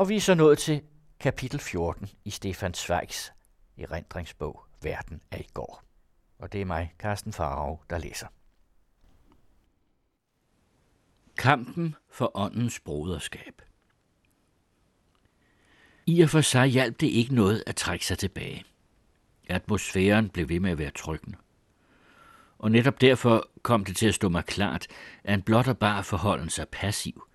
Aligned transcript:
Og 0.00 0.08
vi 0.08 0.16
er 0.16 0.20
så 0.20 0.34
nået 0.34 0.58
til 0.58 0.82
kapitel 1.20 1.60
14 1.60 2.08
i 2.24 2.30
Stefan 2.30 2.74
Zweigs 2.74 3.32
erindringsbog 3.78 4.64
Verden 4.82 5.20
af 5.30 5.40
i 5.40 5.52
går. 5.54 5.82
Og 6.38 6.52
det 6.52 6.60
er 6.60 6.64
mig, 6.64 6.94
Carsten 6.98 7.32
Farov, 7.32 7.84
der 7.90 7.98
læser. 7.98 8.26
Kampen 11.36 11.94
for 12.10 12.30
åndens 12.34 12.80
broderskab. 12.80 13.62
I 16.06 16.20
og 16.20 16.30
for 16.30 16.40
sig 16.40 16.66
hjalp 16.66 17.00
det 17.00 17.06
ikke 17.06 17.34
noget 17.34 17.64
at 17.66 17.76
trække 17.76 18.06
sig 18.06 18.18
tilbage. 18.18 18.64
Atmosfæren 19.48 20.28
blev 20.28 20.48
ved 20.48 20.60
med 20.60 20.70
at 20.70 20.78
være 20.78 20.90
trykkende. 20.90 21.38
Og 22.58 22.70
netop 22.70 23.00
derfor 23.00 23.48
kom 23.62 23.84
det 23.84 23.96
til 23.96 24.06
at 24.06 24.14
stå 24.14 24.28
mig 24.28 24.44
klart, 24.44 24.86
at 25.24 25.34
en 25.34 25.42
blot 25.42 25.68
og 25.68 25.78
bare 25.78 26.04
forholden 26.04 26.50
sig 26.50 26.68
passiv, 26.68 27.26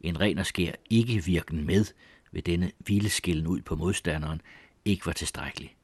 en 0.00 0.20
ren 0.20 0.38
og 0.38 0.46
skær 0.46 0.72
ikke 0.90 1.24
virken 1.24 1.66
med 1.66 1.84
ved 2.34 2.42
denne 2.42 2.72
vildskillen 2.86 3.46
ud 3.46 3.60
på 3.60 3.76
modstanderen, 3.76 4.40
ikke 4.84 5.06
var 5.06 5.12
tilstrækkelig. 5.12 5.76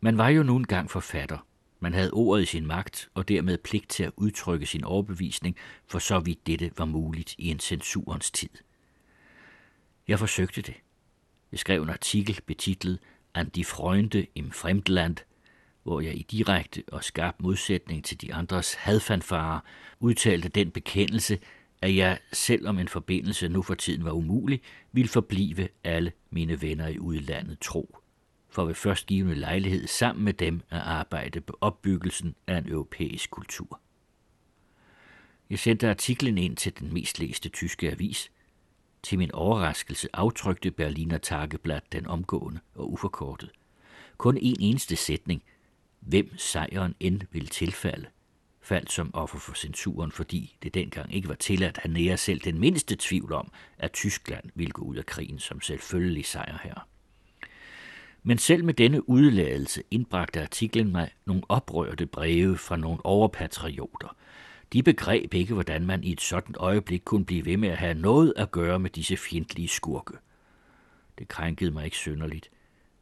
Man 0.00 0.18
var 0.18 0.28
jo 0.28 0.42
nu 0.42 0.56
engang 0.56 0.90
forfatter. 0.90 1.46
Man 1.80 1.94
havde 1.94 2.10
ordet 2.10 2.42
i 2.42 2.46
sin 2.46 2.66
magt, 2.66 3.08
og 3.14 3.28
dermed 3.28 3.58
pligt 3.58 3.88
til 3.88 4.04
at 4.04 4.12
udtrykke 4.16 4.66
sin 4.66 4.84
overbevisning, 4.84 5.56
for 5.86 5.98
så 5.98 6.18
vidt 6.18 6.46
dette 6.46 6.70
var 6.76 6.84
muligt 6.84 7.34
i 7.38 7.50
en 7.50 7.60
censurens 7.60 8.30
tid. 8.30 8.48
Jeg 10.08 10.18
forsøgte 10.18 10.62
det. 10.62 10.74
Jeg 11.52 11.58
skrev 11.58 11.82
en 11.82 11.90
artikel 11.90 12.40
betitlet 12.46 12.98
An 13.34 13.48
die 13.48 13.64
Freunde 13.64 14.26
im 14.34 14.50
Fremdland, 14.50 15.16
hvor 15.82 16.00
jeg 16.00 16.14
i 16.14 16.22
direkte 16.22 16.82
og 16.86 17.04
skarp 17.04 17.34
modsætning 17.38 18.04
til 18.04 18.20
de 18.20 18.34
andres 18.34 18.74
hadfanfarer 18.74 19.60
udtalte 20.00 20.48
den 20.48 20.70
bekendelse, 20.70 21.38
at 21.84 21.96
jeg, 21.96 22.18
selvom 22.32 22.78
en 22.78 22.88
forbindelse 22.88 23.48
nu 23.48 23.62
for 23.62 23.74
tiden 23.74 24.04
var 24.04 24.12
umulig, 24.12 24.60
ville 24.92 25.08
forblive 25.08 25.68
alle 25.84 26.12
mine 26.30 26.62
venner 26.62 26.88
i 26.88 26.98
udlandet 26.98 27.60
tro, 27.60 27.98
for 28.48 28.64
ved 28.64 28.74
førstgivende 28.74 29.34
lejlighed 29.34 29.86
sammen 29.86 30.24
med 30.24 30.32
dem 30.32 30.60
at 30.70 30.80
arbejde 30.80 31.40
på 31.40 31.58
opbyggelsen 31.60 32.34
af 32.46 32.58
en 32.58 32.68
europæisk 32.68 33.30
kultur. 33.30 33.80
Jeg 35.50 35.58
sendte 35.58 35.90
artiklen 35.90 36.38
ind 36.38 36.56
til 36.56 36.78
den 36.78 36.94
mest 36.94 37.18
læste 37.18 37.48
tyske 37.48 37.90
avis. 37.90 38.30
Til 39.02 39.18
min 39.18 39.32
overraskelse 39.32 40.08
aftrykte 40.12 40.70
Berliner 40.70 41.18
Tageblatt 41.18 41.92
den 41.92 42.06
omgående 42.06 42.60
og 42.74 42.92
uforkortet. 42.92 43.50
Kun 44.16 44.36
en 44.36 44.56
eneste 44.60 44.96
sætning, 44.96 45.42
hvem 46.00 46.36
sejren 46.36 46.94
end 47.00 47.20
vil 47.30 47.48
tilfalde, 47.48 48.06
faldt 48.64 48.92
som 48.92 49.10
offer 49.14 49.38
for 49.38 49.54
censuren, 49.54 50.12
fordi 50.12 50.56
det 50.62 50.74
dengang 50.74 51.14
ikke 51.14 51.28
var 51.28 51.34
tilladt 51.34 51.78
at 51.82 51.90
nære 51.90 52.16
selv 52.16 52.40
den 52.40 52.58
mindste 52.58 52.96
tvivl 52.98 53.32
om, 53.32 53.52
at 53.78 53.92
Tyskland 53.92 54.44
ville 54.54 54.72
gå 54.72 54.82
ud 54.82 54.96
af 54.96 55.06
krigen 55.06 55.38
som 55.38 55.60
selvfølgelig 55.60 56.24
sejr 56.24 56.58
her. 56.62 56.88
Men 58.22 58.38
selv 58.38 58.64
med 58.64 58.74
denne 58.74 59.08
udladelse 59.08 59.82
indbragte 59.90 60.42
artiklen 60.42 60.92
mig 60.92 61.10
nogle 61.26 61.42
oprørte 61.48 62.06
breve 62.06 62.58
fra 62.58 62.76
nogle 62.76 63.06
overpatrioter. 63.06 64.16
De 64.72 64.82
begreb 64.82 65.34
ikke, 65.34 65.54
hvordan 65.54 65.86
man 65.86 66.04
i 66.04 66.12
et 66.12 66.20
sådan 66.20 66.54
øjeblik 66.58 67.02
kunne 67.04 67.24
blive 67.24 67.44
ved 67.44 67.56
med 67.56 67.68
at 67.68 67.78
have 67.78 67.94
noget 67.94 68.32
at 68.36 68.50
gøre 68.50 68.78
med 68.78 68.90
disse 68.90 69.16
fjendtlige 69.16 69.68
skurke. 69.68 70.14
Det 71.18 71.28
krænkede 71.28 71.70
mig 71.70 71.84
ikke 71.84 71.96
synderligt. 71.96 72.50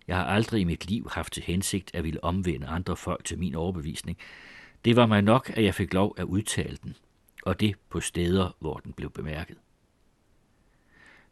Jeg 0.07 0.17
har 0.17 0.25
aldrig 0.25 0.61
i 0.61 0.65
mit 0.65 0.91
liv 0.91 1.09
haft 1.11 1.33
til 1.33 1.43
hensigt 1.43 1.91
at 1.95 2.05
ville 2.05 2.25
omvende 2.25 2.67
andre 2.67 2.97
folk 2.97 3.25
til 3.25 3.39
min 3.39 3.55
overbevisning, 3.55 4.19
det 4.84 4.97
var 4.97 5.06
mig 5.06 5.22
nok, 5.22 5.50
at 5.55 5.64
jeg 5.64 5.75
fik 5.75 5.94
lov 5.94 6.14
at 6.19 6.25
udtale 6.25 6.78
den, 6.83 6.97
og 7.42 7.61
det 7.61 7.75
på 7.88 8.00
steder, 8.00 8.56
hvor 8.58 8.77
den 8.77 8.92
blev 8.92 9.11
bemærket. 9.11 9.56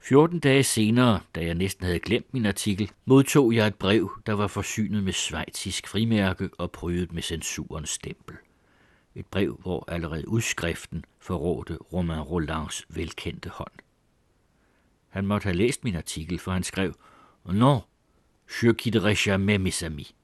14 0.02 0.40
dage 0.40 0.62
senere, 0.62 1.20
da 1.34 1.44
jeg 1.44 1.54
næsten 1.54 1.84
havde 1.84 1.98
glemt 1.98 2.34
min 2.34 2.46
artikel, 2.46 2.90
modtog 3.04 3.54
jeg 3.54 3.66
et 3.66 3.74
brev, 3.74 4.10
der 4.26 4.32
var 4.32 4.46
forsynet 4.46 5.04
med 5.04 5.12
svejtisk 5.12 5.88
frimærke 5.88 6.50
og 6.58 6.70
prydet 6.70 7.12
med 7.12 7.22
censurens 7.22 7.90
stempel. 7.90 8.36
Et 9.14 9.26
brev, 9.26 9.58
hvor 9.62 9.84
allerede 9.88 10.28
udskriften 10.28 11.04
forrådte 11.18 11.76
Romain 11.76 12.20
Rolands 12.20 12.86
velkendte 12.88 13.48
hånd. 13.48 13.72
Han 15.08 15.26
måtte 15.26 15.44
have 15.44 15.56
læst 15.56 15.84
min 15.84 15.96
artikel, 15.96 16.38
for 16.38 16.52
han 16.52 16.62
skrev, 16.62 16.94
Non, 17.44 17.80
je 18.62 18.74
quitterai 18.74 19.14
jamais 19.14 19.60
mes 19.60 19.82
amis. 19.82 20.14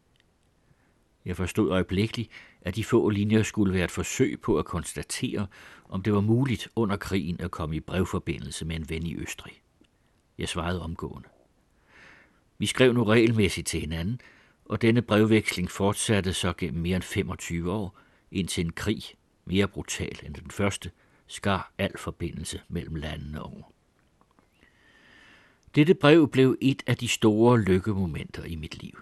Jeg 1.25 1.36
forstod 1.36 1.70
øjeblikkeligt, 1.70 2.31
at 2.66 2.77
de 2.77 2.84
få 2.84 3.09
linjer 3.09 3.43
skulle 3.43 3.75
være 3.75 3.84
et 3.84 3.91
forsøg 3.91 4.41
på 4.41 4.59
at 4.59 4.65
konstatere, 4.65 5.47
om 5.88 6.03
det 6.03 6.12
var 6.12 6.21
muligt 6.21 6.69
under 6.77 6.97
krigen 6.97 7.41
at 7.41 7.50
komme 7.50 7.77
i 7.77 7.81
brevforbindelse 7.81 8.65
med 8.65 8.77
en 8.77 8.91
ven 8.91 9.06
i 9.06 9.16
Østrig. 9.16 9.62
Jeg 10.38 10.49
svarede 10.49 10.82
omgående. 10.82 11.28
Vi 12.59 12.66
skrev 12.66 12.93
nu 12.93 13.04
regelmæssigt 13.04 13.66
til 13.66 13.81
hinanden, 13.81 14.21
og 14.65 14.82
denne 14.82 15.03
brevveksling 15.03 15.71
fortsatte 15.71 16.32
så 16.32 16.53
gennem 16.59 16.82
mere 16.82 16.97
end 16.97 17.03
25 17.03 17.72
år, 17.72 17.99
indtil 18.31 18.65
en 18.65 18.72
krig, 18.72 19.03
mere 19.44 19.69
brutal 19.69 20.19
end 20.22 20.34
den 20.34 20.50
første, 20.50 20.91
skar 21.27 21.72
al 21.78 21.98
forbindelse 21.98 22.60
mellem 22.69 22.94
landene 22.94 23.43
over. 23.43 23.72
Dette 25.75 25.94
brev 25.94 26.28
blev 26.28 26.56
et 26.60 26.83
af 26.87 26.97
de 26.97 27.09
store 27.09 27.60
lykkemomenter 27.60 28.44
i 28.44 28.56
mit 28.56 28.83
liv. 28.83 28.98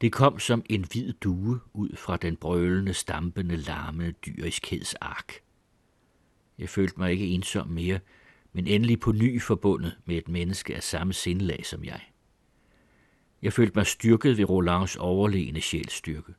Det 0.00 0.12
kom 0.12 0.38
som 0.38 0.62
en 0.70 0.84
hvid 0.92 1.12
due 1.12 1.60
ud 1.72 1.96
fra 1.96 2.16
den 2.16 2.36
brølende, 2.36 2.94
stampende, 2.94 3.56
larmende 3.56 4.12
dyriskeds 4.12 4.94
ark. 4.94 5.32
Jeg 6.58 6.68
følte 6.68 6.94
mig 6.98 7.10
ikke 7.12 7.26
ensom 7.26 7.68
mere, 7.68 8.00
men 8.52 8.66
endelig 8.66 9.00
på 9.00 9.12
ny 9.12 9.42
forbundet 9.42 9.98
med 10.04 10.16
et 10.16 10.28
menneske 10.28 10.76
af 10.76 10.82
samme 10.82 11.12
sindlag 11.12 11.66
som 11.66 11.84
jeg. 11.84 12.00
Jeg 13.42 13.52
følte 13.52 13.72
mig 13.76 13.86
styrket 13.86 14.38
ved 14.38 14.44
Rolands 14.44 14.96
overlegne 14.96 15.60
sjælstyrke. 15.60 16.34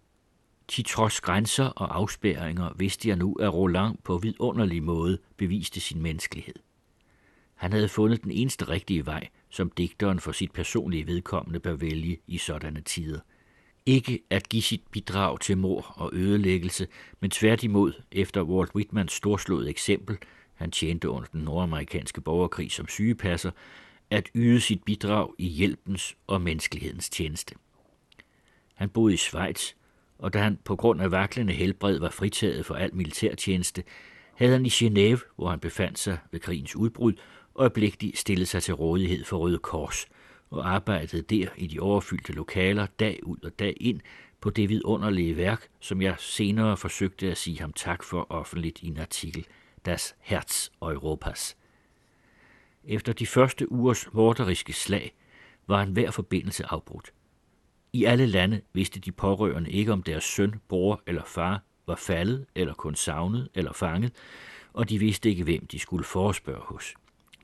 Til 0.67 0.83
trods 0.83 1.21
grænser 1.21 1.65
og 1.65 1.97
afspærringer 1.97 2.73
vidste 2.77 3.09
jeg 3.09 3.17
nu, 3.17 3.33
at 3.33 3.53
Roland 3.53 3.97
på 4.03 4.17
vidunderlig 4.17 4.83
måde 4.83 5.17
beviste 5.37 5.79
sin 5.79 6.01
menneskelighed. 6.01 6.55
Han 7.55 7.73
havde 7.73 7.89
fundet 7.89 8.23
den 8.23 8.31
eneste 8.31 8.69
rigtige 8.69 9.05
vej, 9.05 9.27
som 9.49 9.69
digteren 9.69 10.19
for 10.19 10.31
sit 10.31 10.51
personlige 10.51 11.07
vedkommende 11.07 11.59
bør 11.59 11.75
vælge 11.75 12.19
i 12.27 12.37
sådanne 12.37 12.81
tider– 12.81 13.19
ikke 13.85 14.23
at 14.29 14.49
give 14.49 14.63
sit 14.63 14.81
bidrag 14.91 15.39
til 15.39 15.57
mor 15.57 15.93
og 15.95 16.09
ødelæggelse, 16.13 16.87
men 17.19 17.31
tværtimod 17.31 17.93
efter 18.11 18.43
Walt 18.43 18.75
Whitmans 18.75 19.11
storslåede 19.11 19.69
eksempel, 19.69 20.17
han 20.53 20.71
tjente 20.71 21.09
under 21.09 21.27
den 21.33 21.41
nordamerikanske 21.41 22.21
borgerkrig 22.21 22.71
som 22.71 22.87
sygepasser, 22.87 23.51
at 24.09 24.29
yde 24.35 24.61
sit 24.61 24.83
bidrag 24.83 25.29
i 25.37 25.47
hjælpens 25.47 26.15
og 26.27 26.41
menneskelighedens 26.41 27.09
tjeneste. 27.09 27.55
Han 28.75 28.89
boede 28.89 29.13
i 29.13 29.17
Schweiz, 29.17 29.73
og 30.17 30.33
da 30.33 30.39
han 30.39 30.59
på 30.63 30.75
grund 30.75 31.01
af 31.01 31.11
vaklende 31.11 31.53
helbred 31.53 31.99
var 31.99 32.09
fritaget 32.09 32.65
for 32.65 32.75
al 32.75 32.95
militærtjeneste, 32.95 33.83
havde 34.35 34.51
han 34.51 34.65
i 34.65 34.69
Genève, 34.69 35.19
hvor 35.35 35.49
han 35.49 35.59
befandt 35.59 35.99
sig 35.99 36.17
ved 36.31 36.39
krigens 36.39 36.75
udbrud, 36.75 37.13
øjeblikkeligt 37.55 38.17
stillet 38.17 38.47
sig 38.47 38.63
til 38.63 38.73
rådighed 38.73 39.23
for 39.23 39.37
Røde 39.37 39.57
Kors– 39.57 40.07
og 40.51 40.69
arbejdede 40.69 41.21
der 41.21 41.47
i 41.57 41.67
de 41.67 41.79
overfyldte 41.79 42.33
lokaler 42.33 42.85
dag 42.85 43.19
ud 43.23 43.37
og 43.43 43.59
dag 43.59 43.77
ind 43.79 44.01
på 44.41 44.49
det 44.49 44.69
vidunderlige 44.69 45.37
værk, 45.37 45.69
som 45.79 46.01
jeg 46.01 46.15
senere 46.19 46.77
forsøgte 46.77 47.31
at 47.31 47.37
sige 47.37 47.59
ham 47.59 47.73
tak 47.73 48.03
for 48.03 48.27
offentligt 48.29 48.81
i 48.81 48.87
en 48.87 48.97
artikel, 48.97 49.47
Das 49.85 50.15
Herz 50.19 50.69
Europas. 50.81 51.57
Efter 52.83 53.13
de 53.13 53.27
første 53.27 53.71
ugers 53.71 54.13
morderiske 54.13 54.73
slag 54.73 55.15
var 55.67 55.81
en 55.81 55.91
hver 55.91 56.11
forbindelse 56.11 56.65
afbrudt. 56.65 57.13
I 57.93 58.03
alle 58.03 58.25
lande 58.25 58.61
vidste 58.73 58.99
de 58.99 59.11
pårørende 59.11 59.71
ikke, 59.71 59.93
om 59.93 60.03
deres 60.03 60.23
søn, 60.23 60.53
bror 60.67 61.03
eller 61.07 61.23
far 61.25 61.63
var 61.87 61.95
faldet, 61.95 62.45
eller 62.55 62.73
kun 62.73 62.95
savnet 62.95 63.49
eller 63.53 63.73
fanget, 63.73 64.11
og 64.73 64.89
de 64.89 64.99
vidste 64.99 65.29
ikke, 65.29 65.43
hvem 65.43 65.65
de 65.65 65.79
skulle 65.79 66.03
forespørge 66.03 66.63
hos. 66.65 66.93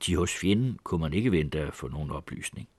De 0.06 0.16
hos 0.16 0.38
fjenden 0.38 0.80
kunne 0.84 1.02
man 1.02 1.14
ikke 1.14 1.32
vente 1.32 1.60
at 1.60 1.74
få 1.74 1.88
nogen 1.88 2.12
oplysning. 2.12 2.70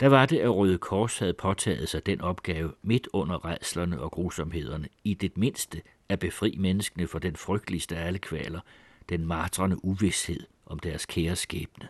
Der 0.00 0.08
var 0.08 0.26
det, 0.26 0.38
at 0.38 0.54
Røde 0.54 0.78
Kors 0.78 1.18
havde 1.18 1.34
påtaget 1.34 1.88
sig 1.88 2.06
den 2.06 2.20
opgave 2.20 2.72
midt 2.82 3.08
under 3.12 3.44
redslerne 3.44 4.00
og 4.00 4.10
grusomhederne, 4.10 4.88
i 5.04 5.14
det 5.14 5.36
mindste 5.36 5.82
at 6.08 6.18
befri 6.18 6.56
menneskene 6.58 7.06
for 7.08 7.18
den 7.18 7.36
frygteligste 7.36 7.96
af 7.96 8.06
alle 8.06 8.18
kvaler, 8.18 8.60
den 9.08 9.26
martrende 9.26 9.84
uvidshed 9.84 10.40
om 10.66 10.78
deres 10.78 11.06
kære 11.06 11.36
skæbne, 11.36 11.88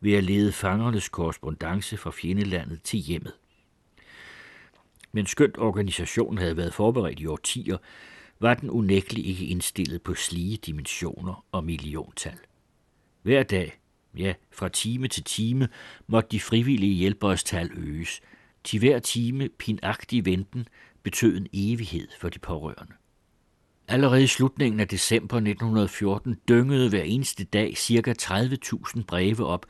ved 0.00 0.12
at 0.14 0.24
lede 0.24 0.52
fangernes 0.52 1.08
korrespondence 1.08 1.96
fra 1.96 2.10
fjendelandet 2.10 2.82
til 2.82 2.98
hjemmet. 2.98 3.32
Men 5.12 5.26
skønt 5.26 5.58
organisationen 5.58 6.38
havde 6.38 6.56
været 6.56 6.74
forberedt 6.74 7.20
i 7.20 7.26
årtier, 7.26 7.78
var 8.40 8.54
den 8.54 8.70
unægtelig 8.70 9.26
ikke 9.26 9.46
indstillet 9.46 10.02
på 10.02 10.14
slige 10.14 10.56
dimensioner 10.56 11.44
og 11.52 11.64
milliontal. 11.64 12.38
Hver 13.22 13.42
dag 13.42 13.78
Ja, 14.16 14.34
fra 14.52 14.68
time 14.68 15.08
til 15.08 15.24
time 15.24 15.68
måtte 16.06 16.28
de 16.30 16.40
frivillige 16.40 16.94
hjælperes 16.94 17.44
tal 17.44 17.70
øges. 17.76 18.20
Til 18.64 18.78
hver 18.78 18.98
time 18.98 19.48
pinagtig 19.48 20.24
venten 20.24 20.68
betød 21.02 21.36
en 21.36 21.46
evighed 21.52 22.08
for 22.20 22.28
de 22.28 22.38
pårørende. 22.38 22.92
Allerede 23.88 24.22
i 24.22 24.26
slutningen 24.26 24.80
af 24.80 24.88
december 24.88 25.36
1914 25.36 26.36
dyngede 26.48 26.88
hver 26.88 27.02
eneste 27.02 27.44
dag 27.44 27.76
ca. 27.76 28.14
30.000 28.22 29.02
breve 29.04 29.46
op, 29.46 29.66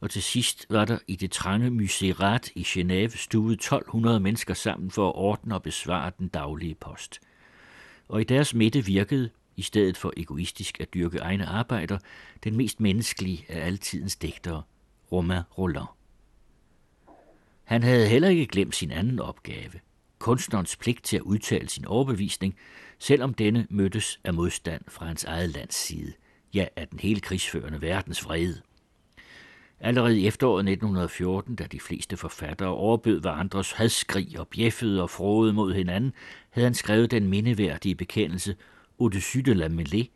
og 0.00 0.10
til 0.10 0.22
sidst 0.22 0.66
var 0.70 0.84
der 0.84 0.98
i 1.08 1.16
det 1.16 1.30
trange 1.30 1.70
muserat 1.70 2.50
i 2.54 2.62
Genève 2.62 3.16
stuet 3.16 3.52
1200 3.52 4.20
mennesker 4.20 4.54
sammen 4.54 4.90
for 4.90 5.08
at 5.08 5.14
ordne 5.14 5.54
og 5.54 5.62
besvare 5.62 6.12
den 6.18 6.28
daglige 6.28 6.74
post. 6.74 7.20
Og 8.08 8.20
i 8.20 8.24
deres 8.24 8.54
midte 8.54 8.84
virkede, 8.84 9.30
i 9.56 9.62
stedet 9.62 9.96
for 9.96 10.12
egoistisk 10.16 10.80
at 10.80 10.94
dyrke 10.94 11.18
egne 11.18 11.46
arbejder, 11.46 11.98
den 12.44 12.56
mest 12.56 12.80
menneskelige 12.80 13.44
af 13.48 13.66
altidens 13.66 14.16
digtere, 14.16 14.62
Romain 15.12 15.42
Roland. 15.58 15.88
Han 17.64 17.82
havde 17.82 18.08
heller 18.08 18.28
ikke 18.28 18.46
glemt 18.46 18.76
sin 18.76 18.90
anden 18.90 19.18
opgave, 19.18 19.72
kunstnerens 20.18 20.76
pligt 20.76 21.04
til 21.04 21.16
at 21.16 21.22
udtale 21.22 21.68
sin 21.68 21.84
overbevisning, 21.84 22.56
selvom 22.98 23.34
denne 23.34 23.66
mødtes 23.70 24.20
af 24.24 24.34
modstand 24.34 24.82
fra 24.88 25.06
hans 25.06 25.24
eget 25.24 25.50
lands 25.50 25.74
side, 25.74 26.12
ja, 26.54 26.66
af 26.76 26.88
den 26.88 27.00
hele 27.00 27.20
krigsførende 27.20 27.82
verdens 27.82 28.24
vrede. 28.24 28.62
Allerede 29.80 30.20
i 30.20 30.26
efteråret 30.26 30.60
1914, 30.60 31.56
da 31.56 31.64
de 31.64 31.80
fleste 31.80 32.16
forfattere 32.16 32.68
overbød 32.68 33.20
hverandres 33.20 33.72
hadskrig 33.72 34.38
og 34.38 34.48
bjeffede 34.48 35.02
og 35.02 35.10
frode 35.10 35.52
mod 35.52 35.74
hinanden, 35.74 36.12
havde 36.50 36.66
han 36.66 36.74
skrevet 36.74 37.10
den 37.10 37.28
mindeværdige 37.28 37.94
bekendelse 37.94 38.56
Au-dessus 39.00 39.42
de 39.42 39.54
la 39.54 39.68
mêlée, 39.68 40.10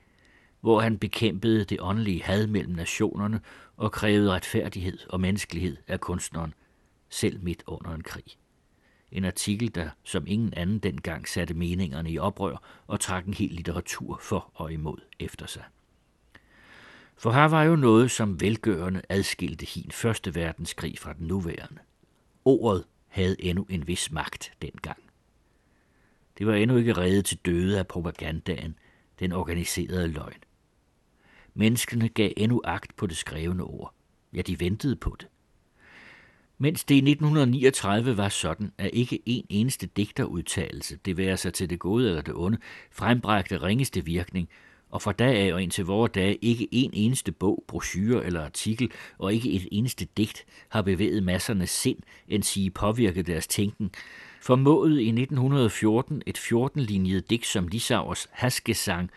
hvor 0.61 0.81
han 0.81 0.99
bekæmpede 0.99 1.64
det 1.64 1.81
åndelige 1.81 2.23
had 2.23 2.46
mellem 2.46 2.75
nationerne 2.75 3.40
og 3.76 3.93
krævede 3.93 4.32
retfærdighed 4.32 4.99
og 5.08 5.20
menneskelighed 5.20 5.76
af 5.88 6.00
kunstneren, 6.00 6.55
selv 7.08 7.43
midt 7.43 7.62
under 7.67 7.94
en 7.94 8.02
krig. 8.02 8.25
En 9.12 9.25
artikel, 9.25 9.75
der 9.75 9.90
som 10.05 10.25
ingen 10.26 10.55
anden 10.55 10.78
dengang 10.78 11.28
satte 11.28 11.55
meningerne 11.55 12.11
i 12.11 12.19
oprør 12.19 12.82
og 12.87 13.00
trak 13.00 13.26
en 13.26 13.34
hel 13.34 13.50
litteratur 13.50 14.19
for 14.23 14.50
og 14.55 14.73
imod 14.73 14.99
efter 15.19 15.46
sig. 15.46 15.64
For 17.17 17.32
her 17.32 17.44
var 17.44 17.62
jo 17.62 17.76
noget, 17.76 18.11
som 18.11 18.40
velgørende 18.40 19.02
adskilte 19.08 19.67
hin 19.67 19.90
første 19.90 20.34
verdenskrig 20.34 20.99
fra 20.99 21.12
den 21.12 21.26
nuværende. 21.26 21.81
Ordet 22.44 22.84
havde 23.08 23.43
endnu 23.43 23.67
en 23.69 23.87
vis 23.87 24.12
magt 24.12 24.52
dengang. 24.62 25.05
Det 26.38 26.46
var 26.46 26.54
endnu 26.54 26.76
ikke 26.76 26.92
reddet 26.92 27.24
til 27.24 27.38
døde 27.46 27.78
af 27.78 27.86
propagandaen, 27.86 28.74
den 29.20 29.32
organiserede 29.32 30.08
løgn. 30.08 30.42
Menneskene 31.54 32.08
gav 32.08 32.30
endnu 32.36 32.62
agt 32.64 32.96
på 32.96 33.06
det 33.06 33.16
skrevne 33.16 33.62
ord. 33.62 33.94
Ja, 34.34 34.42
de 34.42 34.60
ventede 34.60 34.96
på 34.96 35.16
det. 35.20 35.28
Mens 36.58 36.84
det 36.84 36.94
i 36.94 36.98
1939 36.98 38.16
var 38.16 38.28
sådan, 38.28 38.72
at 38.78 38.90
ikke 38.92 39.22
en 39.26 39.46
eneste 39.48 39.86
digterudtalelse, 39.86 40.96
det 40.96 41.16
være 41.16 41.36
sig 41.36 41.54
til 41.54 41.70
det 41.70 41.78
gode 41.78 42.08
eller 42.08 42.22
det 42.22 42.34
onde, 42.34 42.58
frembragte 42.90 43.62
ringeste 43.62 44.04
virkning, 44.04 44.48
og 44.90 45.02
fra 45.02 45.12
dag 45.12 45.36
af 45.36 45.52
og 45.52 45.62
indtil 45.62 45.84
vore 45.84 46.08
dage 46.08 46.34
ikke 46.34 46.68
en 46.72 46.90
eneste 46.94 47.32
bog, 47.32 47.64
brochure 47.68 48.24
eller 48.24 48.44
artikel, 48.44 48.90
og 49.18 49.34
ikke 49.34 49.52
et 49.52 49.68
eneste 49.72 50.08
digt 50.16 50.44
har 50.68 50.82
bevæget 50.82 51.22
massernes 51.22 51.70
sind, 51.70 51.98
end 52.28 52.42
sige 52.42 52.70
påvirket 52.70 53.26
deres 53.26 53.46
tænken, 53.46 53.90
formåede 54.46 55.02
i 55.02 55.08
1914 55.08 56.22
et 56.26 56.38
14-linjet 56.38 57.31
digt 57.31 57.46
som 57.46 57.69
Lissauers 57.69 58.28
Haskesang, 58.32 59.10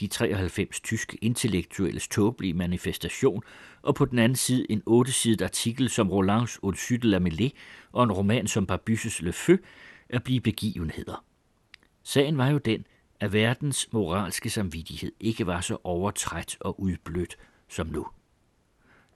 de 0.00 0.06
93 0.06 0.80
tyske 0.80 1.18
intellektuelles 1.20 2.08
tåbelige 2.08 2.54
manifestation, 2.54 3.42
og 3.82 3.94
på 3.94 4.04
den 4.04 4.18
anden 4.18 4.36
side 4.36 4.66
en 4.70 4.82
ottesidet 4.86 5.42
artikel 5.42 5.88
som 5.88 6.10
Rolands 6.10 6.58
Au-dessus 6.62 6.98
de 7.02 7.08
la 7.08 7.18
Mêlée 7.18 7.50
og 7.92 8.04
en 8.04 8.12
roman 8.12 8.46
som 8.46 8.66
Barbysses 8.66 9.22
Le 9.22 9.32
Feu, 9.32 9.56
at 10.08 10.22
blive 10.22 10.40
begivenheder. 10.40 11.24
Sagen 12.02 12.38
var 12.38 12.48
jo 12.48 12.58
den, 12.58 12.84
at 13.20 13.32
verdens 13.32 13.92
moralske 13.92 14.50
samvittighed 14.50 15.12
ikke 15.20 15.46
var 15.46 15.60
så 15.60 15.78
overtræt 15.84 16.56
og 16.60 16.80
udblødt 16.80 17.36
som 17.68 17.86
nu. 17.86 18.06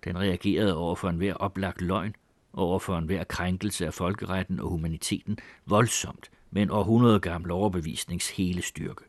Den 0.05 0.19
reagerede 0.19 0.76
over 0.76 0.94
for 0.94 1.08
enhver 1.08 1.34
oplagt 1.34 1.81
løgn, 1.81 2.14
over 2.52 2.79
for 2.79 2.99
enhver 2.99 3.25
krænkelse 3.25 3.87
af 3.87 3.94
folkeretten 3.94 4.61
og 4.61 4.69
humaniteten 4.69 5.38
voldsomt 5.67 6.31
med 6.50 6.62
en 6.62 6.70
århundrede 6.70 7.20
gammel 7.20 7.50
overbevisnings 7.50 8.31
hele 8.31 8.62
styrke. 8.62 9.05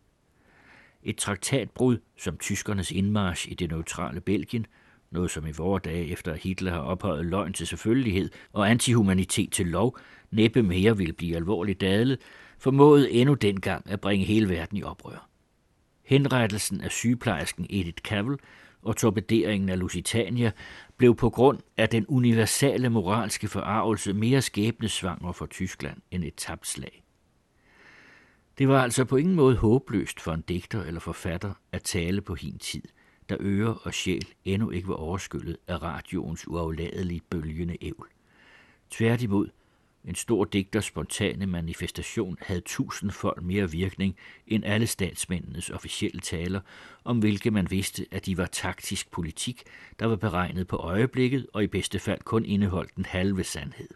Et 1.03 1.17
traktatbrud 1.17 1.97
som 2.17 2.37
tyskernes 2.37 2.91
indmarsch 2.91 3.51
i 3.51 3.53
det 3.53 3.69
neutrale 3.71 4.21
Belgien, 4.21 4.65
noget 5.11 5.31
som 5.31 5.47
i 5.47 5.51
vore 5.51 5.79
dage 5.79 6.05
efter 6.05 6.35
Hitler 6.35 6.71
har 6.71 6.79
ophøjet 6.79 7.25
løgn 7.25 7.53
til 7.53 7.67
selvfølgelighed 7.67 8.29
og 8.53 8.69
antihumanitet 8.69 9.51
til 9.51 9.67
lov, 9.67 9.97
næppe 10.31 10.63
mere 10.63 10.97
ville 10.97 11.13
blive 11.13 11.35
alvorligt 11.35 11.81
dadlet, 11.81 12.19
formåede 12.57 13.11
endnu 13.11 13.33
dengang 13.33 13.89
at 13.89 14.01
bringe 14.01 14.25
hele 14.25 14.49
verden 14.49 14.77
i 14.77 14.83
oprør. 14.83 15.27
Henrettelsen 16.05 16.81
af 16.81 16.91
sygeplejersken 16.91 17.65
Edith 17.69 18.01
Cavell 18.01 18.37
og 18.83 18.97
torpederingen 18.97 19.69
af 19.69 19.79
Lusitania 19.79 20.51
blev 20.97 21.15
på 21.15 21.29
grund 21.29 21.59
af 21.77 21.89
den 21.89 22.05
universale 22.07 22.89
moralske 22.89 23.47
forarvelse 23.47 24.13
mere 24.13 24.41
skæbnesvanger 24.41 25.31
for 25.31 25.45
Tyskland 25.45 25.97
end 26.11 26.23
et 26.23 26.35
tabt 26.35 26.67
slag. 26.67 27.03
Det 28.57 28.67
var 28.67 28.83
altså 28.83 29.05
på 29.05 29.15
ingen 29.17 29.35
måde 29.35 29.55
håbløst 29.55 30.19
for 30.19 30.33
en 30.33 30.41
digter 30.41 30.83
eller 30.83 30.99
forfatter 30.99 31.53
at 31.71 31.83
tale 31.83 32.21
på 32.21 32.35
hin 32.35 32.57
tid, 32.57 32.83
da 33.29 33.37
øre 33.39 33.77
og 33.83 33.93
sjæl 33.93 34.27
endnu 34.45 34.69
ikke 34.69 34.87
var 34.87 34.95
overskyllet 34.95 35.57
af 35.67 35.81
radioens 35.81 36.47
uafladeligt 36.47 37.29
bølgende 37.29 37.77
ævl. 37.81 38.07
Tværtimod 38.89 39.49
en 40.05 40.15
stor 40.15 40.45
digters 40.45 40.85
spontane 40.85 41.45
manifestation 41.45 42.37
havde 42.41 42.61
tusindfold 42.61 43.41
mere 43.41 43.71
virkning 43.71 44.15
end 44.47 44.65
alle 44.65 44.87
statsmændenes 44.87 45.69
officielle 45.69 46.21
taler, 46.21 46.61
om 47.03 47.19
hvilke 47.19 47.51
man 47.51 47.71
vidste, 47.71 48.05
at 48.11 48.25
de 48.25 48.37
var 48.37 48.45
taktisk 48.45 49.11
politik, 49.11 49.63
der 49.99 50.05
var 50.05 50.15
beregnet 50.15 50.67
på 50.67 50.75
øjeblikket 50.75 51.47
og 51.53 51.63
i 51.63 51.67
bedste 51.67 51.99
fald 51.99 52.21
kun 52.21 52.45
indeholdt 52.45 52.95
den 52.95 53.05
halve 53.05 53.43
sandhed. 53.43 53.89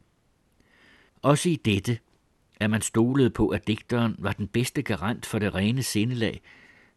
Også 1.21 1.49
i 1.49 1.55
dette, 1.55 1.99
at 2.59 2.69
man 2.69 2.81
stolede 2.81 3.29
på, 3.29 3.47
at 3.47 3.67
digteren 3.67 4.15
var 4.19 4.31
den 4.31 4.47
bedste 4.47 4.81
garant 4.81 5.25
for 5.25 5.39
det 5.39 5.55
rene 5.55 5.83
sindelag, 5.83 6.41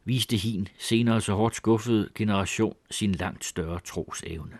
viste 0.04 0.36
hin 0.36 0.68
senere 0.78 1.20
så 1.20 1.34
hårdt 1.34 1.56
skuffet 1.56 2.10
generation 2.14 2.76
sin 2.90 3.12
langt 3.12 3.44
større 3.44 3.80
trosevne. 3.80 4.58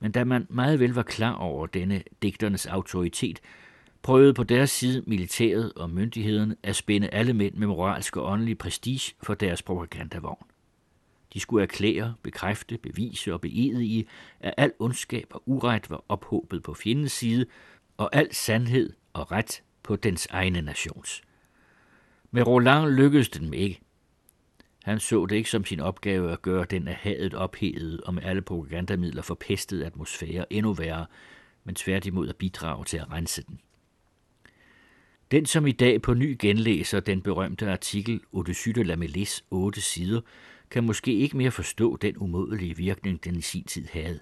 Men 0.00 0.12
da 0.12 0.24
man 0.24 0.46
meget 0.50 0.80
vel 0.80 0.92
var 0.92 1.02
klar 1.02 1.34
over 1.34 1.66
denne 1.66 2.02
digternes 2.22 2.66
autoritet, 2.66 3.40
prøvede 4.02 4.34
på 4.34 4.44
deres 4.44 4.70
side 4.70 5.02
militæret 5.06 5.72
og 5.72 5.90
myndighederne 5.90 6.56
at 6.62 6.76
spænde 6.76 7.08
alle 7.08 7.32
mænd 7.32 7.54
med 7.54 7.66
moralsk 7.66 8.16
og 8.16 8.24
åndelig 8.24 8.58
prestige 8.58 9.14
for 9.22 9.34
deres 9.34 9.62
propagandavogn. 9.62 10.46
De 11.34 11.40
skulle 11.40 11.62
erklære, 11.62 12.14
bekræfte, 12.22 12.78
bevise 12.78 13.34
og 13.34 13.46
i, 13.46 14.08
at 14.40 14.54
al 14.56 14.72
ondskab 14.78 15.26
og 15.30 15.42
uret 15.46 15.90
var 15.90 16.04
ophobet 16.08 16.62
på 16.62 16.74
fjendens 16.74 17.12
side, 17.12 17.46
og 17.96 18.16
al 18.16 18.34
sandhed 18.34 18.92
og 19.12 19.32
ret 19.32 19.62
på 19.82 19.96
dens 19.96 20.26
egne 20.30 20.62
nations. 20.62 21.22
Med 22.30 22.46
Roland 22.46 22.90
lykkedes 22.90 23.28
det 23.28 23.40
dem 23.42 23.52
ikke. 23.52 23.80
Han 24.84 25.00
så 25.00 25.26
det 25.26 25.36
ikke 25.36 25.50
som 25.50 25.64
sin 25.64 25.80
opgave 25.80 26.32
at 26.32 26.42
gøre 26.42 26.64
den 26.64 26.88
af 26.88 26.94
hadet 26.94 27.34
ophedet 27.34 28.00
og 28.00 28.14
med 28.14 28.22
alle 28.22 28.42
propagandamidler 28.42 29.22
forpestede 29.22 29.86
atmosfære 29.86 30.52
endnu 30.52 30.72
værre, 30.72 31.06
men 31.64 31.74
tværtimod 31.74 32.28
at 32.28 32.36
bidrage 32.36 32.84
til 32.84 32.96
at 32.96 33.10
rense 33.12 33.42
den. 33.42 33.60
Den, 35.30 35.46
som 35.46 35.66
i 35.66 35.72
dag 35.72 36.02
på 36.02 36.14
ny 36.14 36.36
genlæser 36.38 37.00
den 37.00 37.22
berømte 37.22 37.70
artikel 37.70 38.20
Odyssey 38.32 38.72
de 38.72 38.84
la 38.84 38.94
Mélisse 38.94 39.42
8 39.50 39.80
sider, 39.80 40.20
kan 40.70 40.84
måske 40.84 41.14
ikke 41.14 41.36
mere 41.36 41.50
forstå 41.50 41.96
den 41.96 42.16
umådelige 42.18 42.76
virkning, 42.76 43.24
den 43.24 43.36
i 43.36 43.40
sin 43.40 43.64
tid 43.64 43.86
havde. 43.92 44.20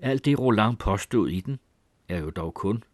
Alt 0.00 0.24
det 0.24 0.38
Roland 0.38 0.76
påstod 0.76 1.28
i 1.28 1.40
den, 1.40 1.58
er 2.08 2.18
jo 2.18 2.30
dog 2.30 2.54
kun, 2.54 2.84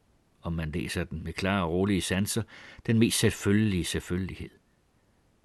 om 0.42 0.52
man 0.52 0.70
læser 0.70 1.04
den 1.04 1.24
med 1.24 1.32
klare 1.32 1.64
og 1.64 1.70
rolige 1.70 2.00
sanser, 2.00 2.42
den 2.86 2.98
mest 2.98 3.18
selvfølgelige 3.18 3.84
selvfølgelighed 3.84 4.61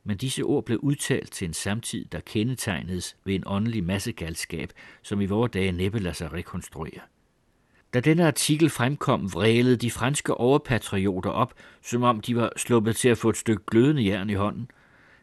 men 0.08 0.18
disse 0.18 0.44
ord 0.44 0.66
blev 0.66 0.80
udtalt 0.82 1.32
til 1.32 1.48
en 1.48 1.54
samtid, 1.54 2.06
der 2.12 2.20
kendetegnedes 2.20 3.16
ved 3.26 3.36
en 3.36 3.44
åndelig 3.46 3.84
massegalskab, 3.84 4.70
som 5.04 5.22
i 5.22 5.26
vore 5.26 5.48
dage 5.48 5.72
næppe 5.72 6.00
lader 6.00 6.14
sig 6.14 6.34
rekonstruere. 6.34 7.02
Da 7.94 8.00
denne 8.00 8.28
artikel 8.28 8.70
fremkom, 8.70 9.34
vrælede 9.34 9.76
de 9.76 9.92
franske 9.92 10.34
overpatrioter 10.34 11.30
op, 11.30 11.54
som 11.84 12.04
om 12.04 12.22
de 12.22 12.36
var 12.36 12.52
sluppet 12.58 12.96
til 12.96 13.10
at 13.10 13.18
få 13.18 13.30
et 13.30 13.38
stykke 13.38 13.64
glødende 13.72 14.06
jern 14.06 14.30
i 14.30 14.34
hånden. 14.34 14.72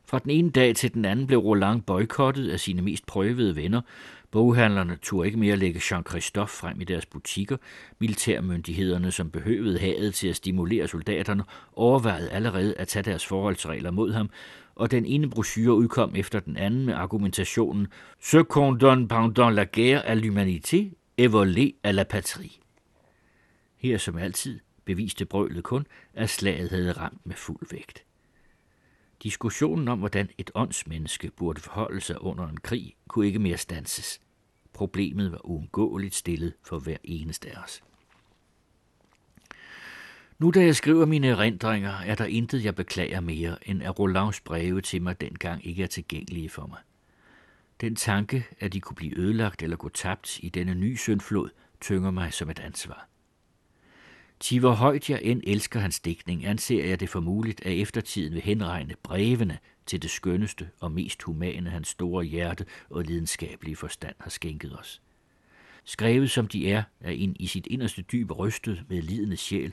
Fra 0.07 0.19
den 0.19 0.31
ene 0.31 0.51
dag 0.51 0.77
til 0.77 0.95
den 0.95 1.05
anden 1.05 1.27
blev 1.27 1.39
Roland 1.39 1.83
boykottet 1.83 2.51
af 2.51 2.61
sine 2.61 2.83
mest 2.83 3.07
prøvede 3.07 3.57
venner. 3.57 3.81
Boghandlerne 4.31 4.99
turde 5.03 5.27
ikke 5.27 5.39
mere 5.39 5.57
lægge 5.57 5.81
Jean-Christophe 5.81 6.61
frem 6.61 6.81
i 6.81 6.85
deres 6.85 7.07
butikker. 7.07 7.57
Militærmyndighederne, 7.99 9.11
som 9.11 9.31
behøvede 9.31 9.79
havet 9.79 10.15
til 10.15 10.29
at 10.29 10.37
stimulere 10.37 10.89
soldaterne, 10.89 11.45
overvejede 11.73 12.31
allerede 12.31 12.75
at 12.75 12.89
tage 12.89 13.03
deres 13.03 13.27
forholdsregler 13.27 13.91
mod 13.91 14.13
ham, 14.13 14.31
og 14.75 14.91
den 14.91 15.07
ene 15.07 15.31
brochure 15.31 15.75
udkom 15.75 16.17
efter 16.17 16.41
den 16.41 16.57
anden 16.57 16.87
med 16.87 16.95
argumentationen 16.95 17.87
Ce 18.21 18.39
qu'on 18.39 18.79
donne 18.79 19.09
pendant 19.09 19.51
la 19.55 19.65
guerre 19.65 20.03
à 20.07 20.15
l'humanité 20.15 20.95
est 21.19 21.31
volé 21.31 21.75
à 21.85 21.93
la 21.93 22.05
patrie. 22.05 22.61
Her 23.77 23.99
som 23.99 24.19
altid 24.19 24.61
beviste 24.85 25.25
brølet 25.25 25.65
kun, 25.65 25.87
at 26.15 26.31
slaget 26.31 26.71
havde 26.71 26.93
ramt 26.93 27.27
med 27.27 27.35
fuld 27.37 27.67
vægt. 27.71 28.05
Diskussionen 29.23 29.89
om, 29.89 29.99
hvordan 29.99 30.31
et 30.39 30.51
åndsmenneske 30.55 31.31
burde 31.31 31.61
forholde 31.61 32.01
sig 32.01 32.23
under 32.23 32.49
en 32.49 32.57
krig, 32.57 32.95
kunne 33.09 33.27
ikke 33.27 33.39
mere 33.39 33.57
stanses. 33.57 34.21
Problemet 34.73 35.33
var 35.33 35.47
uundgåeligt 35.47 36.15
stillet 36.15 36.53
for 36.63 36.79
hver 36.79 36.97
eneste 37.05 37.51
af 37.51 37.63
os. 37.63 37.83
Nu 40.39 40.51
da 40.51 40.65
jeg 40.65 40.77
skriver 40.77 41.07
mine 41.07 41.27
erindringer, 41.27 41.93
er 41.93 42.15
der 42.15 42.25
intet, 42.25 42.65
jeg 42.65 42.75
beklager 42.75 43.21
mere, 43.21 43.69
end 43.69 43.83
at 43.83 43.99
Rolands 43.99 44.41
breve 44.41 44.81
til 44.81 45.03
mig 45.03 45.21
dengang 45.21 45.67
ikke 45.67 45.83
er 45.83 45.87
tilgængelige 45.87 46.51
for 46.51 46.67
mig. 46.67 46.79
Den 47.81 47.97
tanke, 47.97 48.47
at 48.61 48.73
de 48.73 48.81
kunne 48.81 48.97
blive 48.97 49.19
ødelagt 49.19 49.63
eller 49.63 49.77
gå 49.77 49.89
tabt 49.89 50.39
i 50.43 50.49
denne 50.49 50.75
nye 50.75 50.97
syndflod, 50.97 51.51
tynger 51.81 52.11
mig 52.11 52.33
som 52.33 52.51
et 52.51 52.59
ansvar. 52.59 53.09
Til 54.41 54.61
hvor 54.61 54.73
højt 54.73 55.11
jeg 55.11 55.21
end 55.23 55.43
elsker 55.47 55.81
hans 55.81 56.01
dækning, 56.01 56.47
anser 56.47 56.85
jeg 56.85 57.01
det 57.01 57.09
for 57.09 57.21
muligt, 57.21 57.67
at 57.67 57.81
eftertiden 57.81 58.35
vil 58.35 58.43
henregne 58.43 58.95
brevene 59.03 59.59
til 59.87 60.03
det 60.03 60.11
skønneste 60.11 60.69
og 60.81 60.93
mest 60.93 61.23
humane 61.23 61.71
hans 61.71 61.89
store 61.89 62.25
hjerte 62.25 62.67
og 62.91 63.03
lidenskabelige 63.03 63.77
forstand 63.77 64.15
har 64.21 64.31
skænket 64.31 64.79
os. 64.79 65.03
Skrevet 65.85 66.31
som 66.31 66.49
de 66.49 66.71
er, 66.71 66.83
er 67.01 67.11
ind 67.11 67.37
i 67.41 67.47
sit 67.47 67.67
inderste 67.67 68.03
dyb 68.03 68.39
rystet 68.39 68.85
med 68.89 69.03
lidende 69.03 69.37
sjæl, 69.37 69.73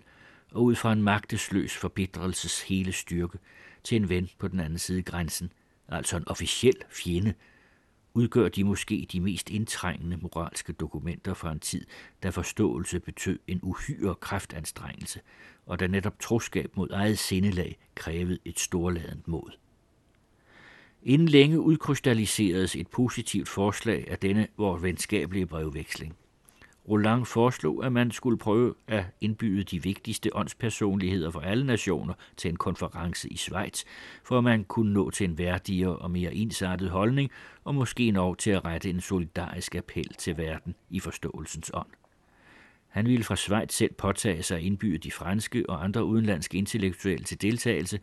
og 0.51 0.63
ud 0.63 0.75
fra 0.75 0.93
en 0.93 1.03
magtesløs 1.03 1.77
forbitrelses 1.77 2.61
hele 2.61 2.91
styrke 2.91 3.37
til 3.83 3.95
en 3.95 4.09
ven 4.09 4.29
på 4.37 4.47
den 4.47 4.59
anden 4.59 4.79
side 4.79 5.01
grænsen, 5.03 5.51
altså 5.87 6.17
en 6.17 6.27
officiel 6.27 6.75
fjende, 6.89 7.33
udgør 8.13 8.49
de 8.49 8.63
måske 8.63 9.07
de 9.11 9.19
mest 9.19 9.49
indtrængende 9.49 10.17
moralske 10.17 10.73
dokumenter 10.73 11.33
fra 11.33 11.51
en 11.51 11.59
tid, 11.59 11.85
da 12.23 12.29
forståelse 12.29 12.99
betød 12.99 13.39
en 13.47 13.59
uhyre 13.63 14.15
kraftanstrengelse, 14.15 15.19
og 15.65 15.79
da 15.79 15.87
netop 15.87 16.19
troskab 16.19 16.77
mod 16.77 16.89
eget 16.91 17.19
sindelag 17.19 17.77
krævede 17.95 18.39
et 18.45 18.59
storladent 18.59 19.27
mod. 19.27 19.51
Inden 21.03 21.29
længe 21.29 21.59
udkrystalliseredes 21.59 22.75
et 22.75 22.87
positivt 22.87 23.49
forslag 23.49 24.07
af 24.07 24.19
denne 24.19 24.47
vores 24.57 24.83
venskabelige 24.83 25.45
brevveksling. 25.45 26.15
Roland 26.91 27.25
foreslog, 27.25 27.85
at 27.85 27.91
man 27.91 28.11
skulle 28.11 28.37
prøve 28.37 28.75
at 28.87 29.05
indbyde 29.21 29.63
de 29.63 29.83
vigtigste 29.83 30.35
åndspersonligheder 30.35 31.31
fra 31.31 31.45
alle 31.45 31.65
nationer 31.65 32.13
til 32.37 32.49
en 32.49 32.55
konference 32.55 33.29
i 33.29 33.37
Schweiz, 33.37 33.83
for 34.23 34.37
at 34.37 34.43
man 34.43 34.63
kunne 34.63 34.93
nå 34.93 35.09
til 35.09 35.29
en 35.29 35.37
værdigere 35.37 35.95
og 35.95 36.11
mere 36.11 36.33
ensartet 36.33 36.89
holdning, 36.89 37.31
og 37.63 37.75
måske 37.75 38.11
nå 38.11 38.35
til 38.35 38.51
at 38.51 38.65
rette 38.65 38.89
en 38.89 39.01
solidarisk 39.01 39.75
appel 39.75 40.13
til 40.17 40.37
verden 40.37 40.75
i 40.89 40.99
forståelsens 40.99 41.71
ånd. 41.73 42.00
Han 42.91 43.05
ville 43.05 43.23
fra 43.23 43.35
Schweiz 43.35 43.73
selv 43.73 43.93
påtage 43.93 44.43
sig 44.43 44.57
at 44.57 44.63
indbyde 44.63 44.97
de 44.97 45.11
franske 45.11 45.69
og 45.69 45.83
andre 45.83 46.05
udenlandske 46.05 46.57
intellektuelle 46.57 47.25
til 47.25 47.41
deltagelse. 47.41 47.99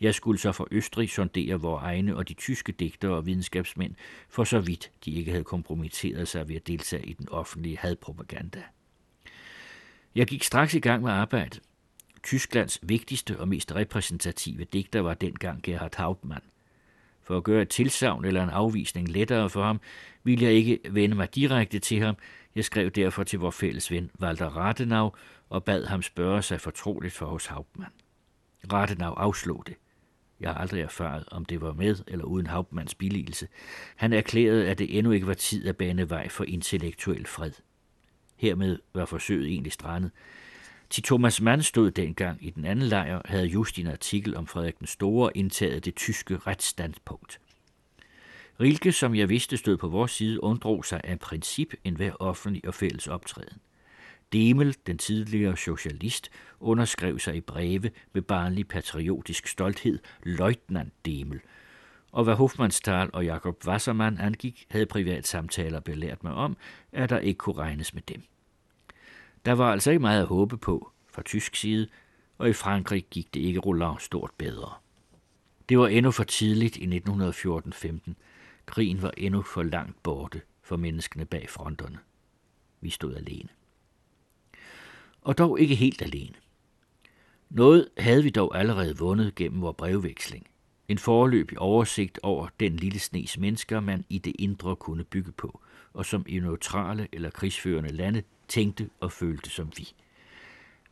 Jeg 0.00 0.14
skulle 0.14 0.38
så 0.38 0.52
fra 0.52 0.64
Østrig 0.70 1.10
sondere 1.10 1.60
vores 1.60 1.82
egne 1.82 2.16
og 2.16 2.28
de 2.28 2.34
tyske 2.34 2.72
digtere 2.72 3.12
og 3.12 3.26
videnskabsmænd, 3.26 3.94
for 4.28 4.44
så 4.44 4.60
vidt 4.60 4.90
de 5.04 5.10
ikke 5.10 5.30
havde 5.30 5.44
kompromitteret 5.44 6.28
sig 6.28 6.48
ved 6.48 6.56
at 6.56 6.66
deltage 6.66 7.06
i 7.06 7.12
den 7.12 7.28
offentlige 7.28 7.78
hadpropaganda. 7.78 8.62
Jeg 10.14 10.26
gik 10.26 10.42
straks 10.42 10.74
i 10.74 10.80
gang 10.80 11.02
med 11.02 11.10
arbejdet. 11.10 11.60
Tysklands 12.22 12.78
vigtigste 12.82 13.40
og 13.40 13.48
mest 13.48 13.74
repræsentative 13.74 14.64
digter 14.64 15.00
var 15.00 15.14
dengang 15.14 15.62
Gerhard 15.62 15.96
Hauptmann. 15.96 16.42
For 17.22 17.36
at 17.36 17.44
gøre 17.44 17.62
et 17.62 17.68
tilsavn 17.68 18.24
eller 18.24 18.42
en 18.42 18.50
afvisning 18.50 19.08
lettere 19.08 19.50
for 19.50 19.64
ham, 19.64 19.80
ville 20.24 20.44
jeg 20.44 20.52
ikke 20.52 20.78
vende 20.90 21.16
mig 21.16 21.34
direkte 21.34 21.78
til 21.78 22.00
ham, 22.00 22.16
jeg 22.54 22.64
skrev 22.64 22.90
derfor 22.90 23.24
til 23.24 23.38
vores 23.38 23.56
fælles 23.56 23.90
ven 23.90 24.10
Walter 24.20 24.56
Rathenau 24.56 25.12
og 25.50 25.64
bad 25.64 25.84
ham 25.84 26.02
spørge 26.02 26.42
sig 26.42 26.60
fortroligt 26.60 27.14
for 27.14 27.26
hos 27.26 27.46
Hauptmann. 27.46 27.92
Rathenau 28.72 29.12
afslog 29.12 29.64
det. 29.66 29.74
Jeg 30.40 30.50
har 30.50 30.58
aldrig 30.58 30.80
erfaret, 30.80 31.24
om 31.30 31.44
det 31.44 31.60
var 31.60 31.72
med 31.72 31.96
eller 32.06 32.24
uden 32.24 32.46
Hauptmanns 32.46 32.94
billigelse. 32.94 33.48
Han 33.96 34.12
erklærede, 34.12 34.68
at 34.68 34.78
det 34.78 34.98
endnu 34.98 35.12
ikke 35.12 35.26
var 35.26 35.34
tid 35.34 35.68
at 35.68 35.76
bane 35.76 36.10
vej 36.10 36.28
for 36.28 36.44
intellektuel 36.44 37.26
fred. 37.26 37.52
Hermed 38.36 38.78
var 38.94 39.04
forsøget 39.04 39.46
egentlig 39.46 39.72
strandet. 39.72 40.10
Til 40.90 41.02
Thomas 41.02 41.40
Mann 41.40 41.62
stod 41.62 41.90
dengang 41.90 42.46
i 42.46 42.50
den 42.50 42.64
anden 42.64 42.86
lejr, 42.86 43.22
havde 43.24 43.46
just 43.46 43.78
en 43.78 43.86
artikel 43.86 44.36
om 44.36 44.46
Frederik 44.46 44.78
den 44.78 44.86
Store 44.86 45.36
indtaget 45.36 45.84
det 45.84 45.94
tyske 45.94 46.36
retsstandpunkt. 46.36 47.40
Rilke, 48.62 48.92
som 48.92 49.14
jeg 49.14 49.28
vidste 49.28 49.56
stod 49.56 49.76
på 49.76 49.88
vores 49.88 50.10
side, 50.10 50.42
undrog 50.42 50.84
sig 50.84 51.00
af 51.04 51.18
princip 51.18 51.74
en 51.84 51.96
hver 51.96 52.12
offentlig 52.20 52.68
og 52.68 52.74
fælles 52.74 53.06
optræden. 53.06 53.58
Demel, 54.32 54.76
den 54.86 54.98
tidligere 54.98 55.56
socialist, 55.56 56.30
underskrev 56.60 57.18
sig 57.18 57.36
i 57.36 57.40
breve 57.40 57.90
med 58.12 58.22
barnlig 58.22 58.68
patriotisk 58.68 59.46
stolthed, 59.46 59.98
Leutnant 60.22 60.92
Demel, 61.04 61.40
og 62.12 62.24
hvad 62.24 62.34
Hofmannsthal 62.34 63.10
og 63.12 63.24
Jakob 63.24 63.62
Wassermann 63.66 64.18
angik, 64.18 64.66
havde 64.70 64.86
privat 64.86 65.26
samtaler 65.26 65.80
belært 65.80 66.24
mig 66.24 66.32
om, 66.32 66.56
at 66.92 67.10
der 67.10 67.18
ikke 67.18 67.38
kunne 67.38 67.58
regnes 67.58 67.94
med 67.94 68.02
dem. 68.02 68.22
Der 69.44 69.52
var 69.52 69.72
altså 69.72 69.90
ikke 69.90 70.00
meget 70.00 70.20
at 70.20 70.26
håbe 70.26 70.58
på 70.58 70.92
fra 71.12 71.22
tysk 71.22 71.56
side, 71.56 71.88
og 72.38 72.48
i 72.48 72.52
Frankrig 72.52 73.06
gik 73.10 73.34
det 73.34 73.40
ikke 73.40 73.60
Roland 73.60 73.98
stort 73.98 74.30
bedre. 74.38 74.72
Det 75.68 75.78
var 75.78 75.88
endnu 75.88 76.10
for 76.10 76.24
tidligt 76.24 76.76
i 76.76 77.02
1914-15, 77.08 78.12
Krigen 78.66 79.02
var 79.02 79.12
endnu 79.16 79.42
for 79.42 79.62
langt 79.62 80.02
borte 80.02 80.42
for 80.62 80.76
menneskene 80.76 81.24
bag 81.24 81.50
fronterne. 81.50 81.98
Vi 82.80 82.90
stod 82.90 83.14
alene. 83.14 83.48
Og 85.20 85.38
dog 85.38 85.60
ikke 85.60 85.74
helt 85.74 86.02
alene. 86.02 86.34
Noget 87.50 87.88
havde 87.98 88.22
vi 88.22 88.30
dog 88.30 88.58
allerede 88.58 88.98
vundet 88.98 89.34
gennem 89.34 89.60
vores 89.60 89.76
brevveksling. 89.76 90.46
En 90.88 90.98
forløb 90.98 91.52
i 91.52 91.56
oversigt 91.56 92.18
over 92.22 92.48
den 92.60 92.76
lille 92.76 92.98
snes 92.98 93.38
mennesker, 93.38 93.80
man 93.80 94.04
i 94.08 94.18
det 94.18 94.36
indre 94.38 94.76
kunne 94.76 95.04
bygge 95.04 95.32
på, 95.32 95.60
og 95.92 96.06
som 96.06 96.24
i 96.28 96.38
neutrale 96.38 97.08
eller 97.12 97.30
krigsførende 97.30 97.92
lande 97.92 98.22
tænkte 98.48 98.90
og 99.00 99.12
følte 99.12 99.50
som 99.50 99.70
vi. 99.76 99.88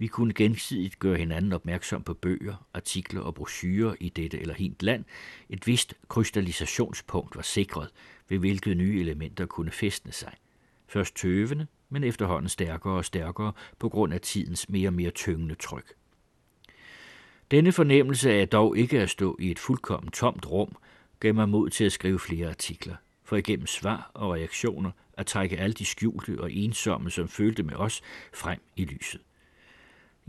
Vi 0.00 0.06
kunne 0.06 0.34
gensidigt 0.34 0.98
gøre 0.98 1.16
hinanden 1.16 1.52
opmærksom 1.52 2.02
på 2.02 2.14
bøger, 2.14 2.66
artikler 2.74 3.20
og 3.20 3.34
brochurer 3.34 3.94
i 4.00 4.08
dette 4.08 4.40
eller 4.40 4.54
hint 4.54 4.82
land. 4.82 5.04
Et 5.48 5.66
vist 5.66 5.94
krystallisationspunkt 6.08 7.36
var 7.36 7.42
sikret, 7.42 7.88
ved 8.28 8.38
hvilket 8.38 8.76
nye 8.76 9.00
elementer 9.00 9.46
kunne 9.46 9.70
festne 9.70 10.12
sig. 10.12 10.32
Først 10.86 11.16
tøvende, 11.16 11.66
men 11.88 12.04
efterhånden 12.04 12.48
stærkere 12.48 12.92
og 12.92 13.04
stærkere 13.04 13.52
på 13.78 13.88
grund 13.88 14.14
af 14.14 14.20
tidens 14.20 14.68
mere 14.68 14.88
og 14.88 14.92
mere 14.92 15.10
tyngende 15.10 15.54
tryk. 15.54 15.92
Denne 17.50 17.72
fornemmelse 17.72 18.32
af 18.32 18.48
dog 18.48 18.78
ikke 18.78 19.00
at 19.00 19.10
stå 19.10 19.36
i 19.40 19.50
et 19.50 19.58
fuldkommen 19.58 20.10
tomt 20.10 20.50
rum, 20.50 20.76
gav 21.20 21.34
mig 21.34 21.48
mod 21.48 21.70
til 21.70 21.84
at 21.84 21.92
skrive 21.92 22.18
flere 22.18 22.48
artikler, 22.48 22.96
for 23.24 23.36
igennem 23.36 23.66
svar 23.66 24.10
og 24.14 24.32
reaktioner 24.32 24.90
at 25.12 25.26
trække 25.26 25.58
alle 25.58 25.74
de 25.74 25.84
skjulte 25.84 26.40
og 26.40 26.52
ensomme, 26.52 27.10
som 27.10 27.28
følte 27.28 27.62
med 27.62 27.74
os, 27.74 28.02
frem 28.32 28.58
i 28.76 28.84
lyset. 28.84 29.20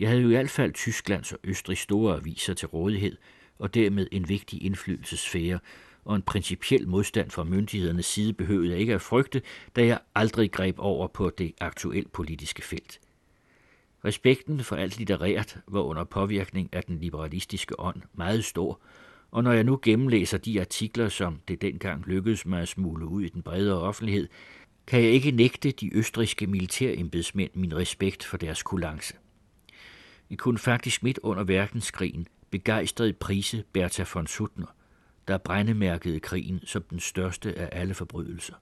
Jeg 0.01 0.10
havde 0.10 0.22
jo 0.22 0.27
i 0.27 0.31
hvert 0.31 0.50
fald 0.50 0.74
Tysklands 0.74 1.31
og 1.31 1.39
Østrigs 1.43 1.81
store 1.81 2.15
aviser 2.15 2.53
til 2.53 2.67
rådighed, 2.67 3.17
og 3.60 3.74
dermed 3.74 4.08
en 4.12 4.29
vigtig 4.29 4.63
indflydelsesfære, 4.63 5.60
og 6.05 6.15
en 6.15 6.22
principiel 6.22 6.88
modstand 6.88 7.31
fra 7.31 7.43
myndighedernes 7.43 8.05
side 8.05 8.34
behøvede 8.34 8.70
jeg 8.72 8.79
ikke 8.79 8.93
at 8.93 9.01
frygte, 9.01 9.41
da 9.75 9.86
jeg 9.86 10.00
aldrig 10.15 10.51
greb 10.51 10.75
over 10.79 11.08
på 11.08 11.29
det 11.29 11.53
aktuelt 11.60 12.12
politiske 12.12 12.62
felt. 12.62 13.00
Respekten 14.05 14.60
for 14.60 14.75
alt 14.75 14.98
litterært 14.98 15.58
var 15.67 15.81
under 15.81 16.03
påvirkning 16.03 16.70
af 16.72 16.84
den 16.84 17.00
liberalistiske 17.00 17.79
ånd 17.79 18.01
meget 18.13 18.46
stor, 18.46 18.79
og 19.31 19.43
når 19.43 19.51
jeg 19.51 19.63
nu 19.63 19.79
gennemlæser 19.81 20.38
de 20.38 20.60
artikler, 20.60 21.10
som 21.10 21.39
det 21.48 21.62
dengang 21.62 22.05
lykkedes 22.05 22.46
mig 22.46 22.62
at 22.62 22.67
smule 22.67 23.05
ud 23.05 23.22
i 23.22 23.29
den 23.29 23.41
bredere 23.41 23.79
offentlighed, 23.79 24.27
kan 24.88 25.01
jeg 25.01 25.12
ikke 25.12 25.31
nægte 25.31 25.72
de 25.72 25.96
østriske 25.98 26.48
militærembedsmænd 26.48 27.51
min 27.53 27.75
respekt 27.75 28.24
for 28.24 28.38
deres 28.38 28.63
kulance. 28.63 29.21
Vi 30.32 30.36
kunne 30.36 30.58
faktisk 30.58 31.04
midt 31.04 31.20
under 31.24 31.44
verdenskrigen 31.44 32.28
begejstret 32.50 33.18
prise 33.18 33.64
Bertha 33.74 34.04
von 34.14 34.28
Suttner, 34.28 34.76
der 35.28 35.38
brændemærkede 35.38 36.20
krigen 36.20 36.60
som 36.66 36.84
den 36.84 37.00
største 37.00 37.60
af 37.60 37.70
alle 37.82 37.94
forbrydelser. 37.94 38.54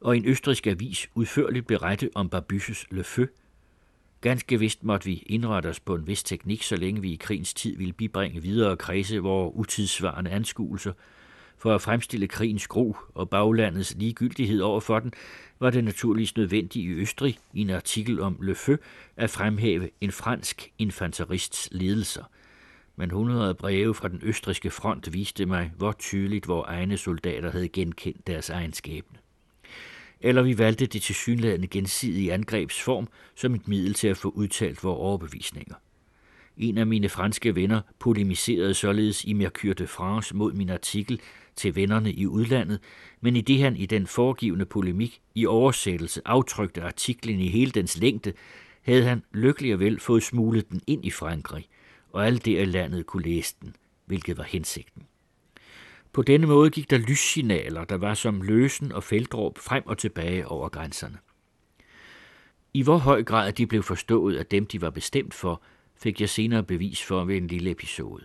Og 0.00 0.16
en 0.16 0.24
østrisk 0.24 0.66
avis 0.66 1.10
udførligt 1.14 1.66
berette 1.66 2.10
om 2.14 2.28
Barbysses 2.28 2.86
Le 2.90 3.04
Feu. 3.04 3.26
Ganske 4.20 4.58
vist 4.58 4.84
måtte 4.84 5.06
vi 5.06 5.22
indrette 5.26 5.66
os 5.66 5.80
på 5.80 5.94
en 5.94 6.06
vis 6.06 6.22
teknik, 6.22 6.62
så 6.62 6.76
længe 6.76 7.00
vi 7.00 7.12
i 7.12 7.16
krigens 7.16 7.54
tid 7.54 7.76
ville 7.76 7.92
bibringe 7.92 8.42
videre 8.42 8.76
kredse 8.76 9.18
vores 9.18 9.52
utidsvarende 9.56 10.30
anskuelser– 10.30 10.92
for 11.60 11.74
at 11.74 11.82
fremstille 11.82 12.28
krigens 12.28 12.66
gru 12.66 12.94
og 13.14 13.30
baglandets 13.30 13.94
ligegyldighed 13.98 14.60
over 14.60 14.80
for 14.80 14.98
den, 14.98 15.12
var 15.60 15.70
det 15.70 15.84
naturligvis 15.84 16.36
nødvendigt 16.36 16.84
i 16.84 16.88
Østrig 16.88 17.38
i 17.54 17.60
en 17.60 17.70
artikel 17.70 18.20
om 18.20 18.38
Le 18.42 18.54
Feu 18.54 18.76
at 19.16 19.30
fremhæve 19.30 19.90
en 20.00 20.12
fransk 20.12 20.72
infanterists 20.78 21.68
ledelser. 21.72 22.24
Men 22.96 23.10
hundrede 23.10 23.54
breve 23.54 23.94
fra 23.94 24.08
den 24.08 24.20
østriske 24.22 24.70
front 24.70 25.12
viste 25.12 25.46
mig, 25.46 25.72
hvor 25.76 25.92
tydeligt 25.92 26.48
vores 26.48 26.66
egne 26.68 26.96
soldater 26.96 27.50
havde 27.50 27.68
genkendt 27.68 28.26
deres 28.26 28.50
egenskabne. 28.50 29.18
Eller 30.20 30.42
vi 30.42 30.58
valgte 30.58 30.86
det 30.86 31.02
tilsyneladende 31.02 31.68
gensidige 31.68 32.32
angrebsform 32.32 33.08
som 33.34 33.54
et 33.54 33.68
middel 33.68 33.94
til 33.94 34.08
at 34.08 34.16
få 34.16 34.28
udtalt 34.28 34.84
vores 34.84 34.98
overbevisninger. 34.98 35.74
En 36.60 36.78
af 36.78 36.86
mine 36.86 37.08
franske 37.08 37.54
venner 37.54 37.80
polemiserede 37.98 38.74
således 38.74 39.24
i 39.24 39.32
Mercure 39.32 39.74
de 39.74 39.86
France 39.86 40.36
mod 40.36 40.52
min 40.52 40.70
artikel 40.70 41.20
til 41.56 41.76
vennerne 41.76 42.12
i 42.12 42.26
udlandet, 42.26 42.80
men 43.20 43.36
i 43.36 43.40
det 43.40 43.62
han 43.62 43.76
i 43.76 43.86
den 43.86 44.06
foregivende 44.06 44.66
polemik 44.66 45.20
i 45.34 45.46
oversættelse 45.46 46.22
aftrykte 46.24 46.82
artiklen 46.82 47.40
i 47.40 47.48
hele 47.48 47.70
dens 47.70 47.98
længde, 47.98 48.32
havde 48.82 49.04
han 49.04 49.22
lykkelig 49.32 49.74
og 49.74 49.80
vel 49.80 50.00
fået 50.00 50.22
smuglet 50.22 50.70
den 50.70 50.80
ind 50.86 51.04
i 51.04 51.10
Frankrig, 51.10 51.68
og 52.12 52.26
alle 52.26 52.38
der 52.38 52.60
i 52.60 52.64
landet 52.64 53.06
kunne 53.06 53.22
læse 53.22 53.54
den, 53.62 53.76
hvilket 54.06 54.38
var 54.38 54.44
hensigten. 54.44 55.02
På 56.12 56.22
denne 56.22 56.46
måde 56.46 56.70
gik 56.70 56.90
der 56.90 56.98
lyssignaler, 56.98 57.84
der 57.84 57.96
var 57.96 58.14
som 58.14 58.42
løsen 58.42 58.92
og 58.92 59.04
feltråb 59.04 59.58
frem 59.58 59.82
og 59.86 59.98
tilbage 59.98 60.48
over 60.48 60.68
grænserne. 60.68 61.18
I 62.74 62.82
hvor 62.82 62.96
høj 62.96 63.22
grad 63.22 63.52
de 63.52 63.66
blev 63.66 63.82
forstået 63.82 64.36
af 64.36 64.46
dem, 64.46 64.66
de 64.66 64.80
var 64.80 64.90
bestemt 64.90 65.34
for, 65.34 65.62
fik 66.02 66.20
jeg 66.20 66.28
senere 66.28 66.62
bevis 66.62 67.02
for 67.02 67.24
ved 67.24 67.36
en 67.36 67.46
lille 67.46 67.70
episode. 67.70 68.24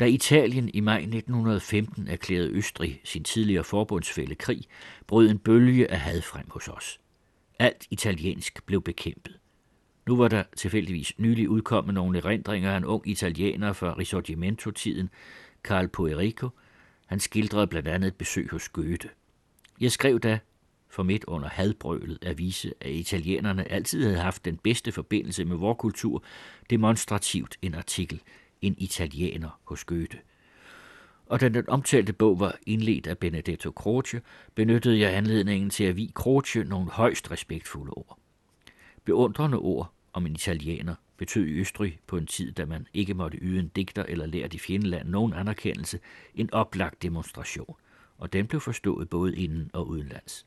Da 0.00 0.04
Italien 0.04 0.70
i 0.74 0.80
maj 0.80 0.98
1915 0.98 2.08
erklærede 2.08 2.50
Østrig 2.50 3.00
sin 3.04 3.24
tidligere 3.24 3.64
forbundsfælde 3.64 4.34
krig, 4.34 4.64
brød 5.06 5.30
en 5.30 5.38
bølge 5.38 5.90
af 5.90 6.00
had 6.00 6.22
frem 6.22 6.46
hos 6.50 6.68
os. 6.68 7.00
Alt 7.58 7.86
italiensk 7.90 8.66
blev 8.66 8.82
bekæmpet. 8.82 9.38
Nu 10.06 10.16
var 10.16 10.28
der 10.28 10.42
tilfældigvis 10.56 11.12
nylig 11.18 11.48
udkommet 11.48 11.94
nogle 11.94 12.18
erindringer 12.18 12.72
af 12.72 12.76
en 12.76 12.84
ung 12.84 13.08
italiener 13.08 13.72
fra 13.72 13.94
Risorgimento-tiden, 13.98 15.10
Carl 15.62 15.88
Poerico. 15.88 16.48
Han 17.06 17.20
skildrede 17.20 17.66
blandt 17.66 17.88
andet 17.88 18.08
et 18.08 18.14
besøg 18.14 18.50
hos 18.50 18.68
Goethe. 18.68 19.08
Jeg 19.80 19.92
skrev 19.92 20.20
da, 20.20 20.38
for 20.92 21.02
midt 21.02 21.24
under 21.24 21.48
hadbrølet 21.48 22.18
at 22.22 22.38
vise, 22.38 22.74
at 22.80 22.90
italienerne 22.90 23.72
altid 23.72 24.04
havde 24.04 24.18
haft 24.18 24.44
den 24.44 24.56
bedste 24.56 24.92
forbindelse 24.92 25.44
med 25.44 25.56
vor 25.56 25.74
kultur, 25.74 26.22
demonstrativt 26.70 27.58
en 27.62 27.74
artikel, 27.74 28.22
en 28.60 28.74
italiener 28.78 29.60
hos 29.64 29.84
Goethe. 29.84 30.18
Og 31.26 31.40
da 31.40 31.48
den 31.48 31.68
omtalte 31.68 32.12
bog 32.12 32.40
var 32.40 32.56
indledt 32.66 33.06
af 33.06 33.18
Benedetto 33.18 33.70
Croce, 33.70 34.20
benyttede 34.54 34.98
jeg 34.98 35.14
anledningen 35.14 35.70
til 35.70 35.84
at 35.84 35.96
vi 35.96 36.10
Croce 36.14 36.64
nogle 36.64 36.90
højst 36.90 37.30
respektfulde 37.30 37.92
ord. 37.92 38.18
Beundrende 39.04 39.58
ord 39.58 39.92
om 40.12 40.26
en 40.26 40.32
italiener 40.32 40.94
betød 41.16 41.46
i 41.46 41.60
Østrig 41.60 42.00
på 42.06 42.16
en 42.16 42.26
tid, 42.26 42.52
da 42.52 42.64
man 42.64 42.86
ikke 42.94 43.14
måtte 43.14 43.38
yde 43.38 43.60
en 43.60 43.68
digter 43.68 44.04
eller 44.08 44.26
lære 44.26 44.48
i 44.54 44.58
fjendeland 44.58 45.08
nogen 45.08 45.32
anerkendelse, 45.32 45.98
en 46.34 46.52
oplagt 46.52 47.02
demonstration, 47.02 47.76
og 48.18 48.32
den 48.32 48.46
blev 48.46 48.60
forstået 48.60 49.08
både 49.08 49.36
inden 49.36 49.70
og 49.72 49.88
udenlands. 49.88 50.46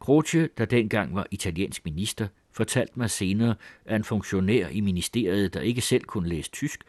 Croce, 0.00 0.48
der 0.58 0.64
dengang 0.64 1.14
var 1.14 1.26
italiensk 1.30 1.84
minister, 1.84 2.28
fortalte 2.52 2.92
mig 2.96 3.10
senere, 3.10 3.54
at 3.84 3.96
en 3.96 4.04
funktionær 4.04 4.68
i 4.68 4.80
ministeriet, 4.80 5.54
der 5.54 5.60
ikke 5.60 5.80
selv 5.80 6.04
kunne 6.04 6.28
læse 6.28 6.50
tysk, 6.50 6.84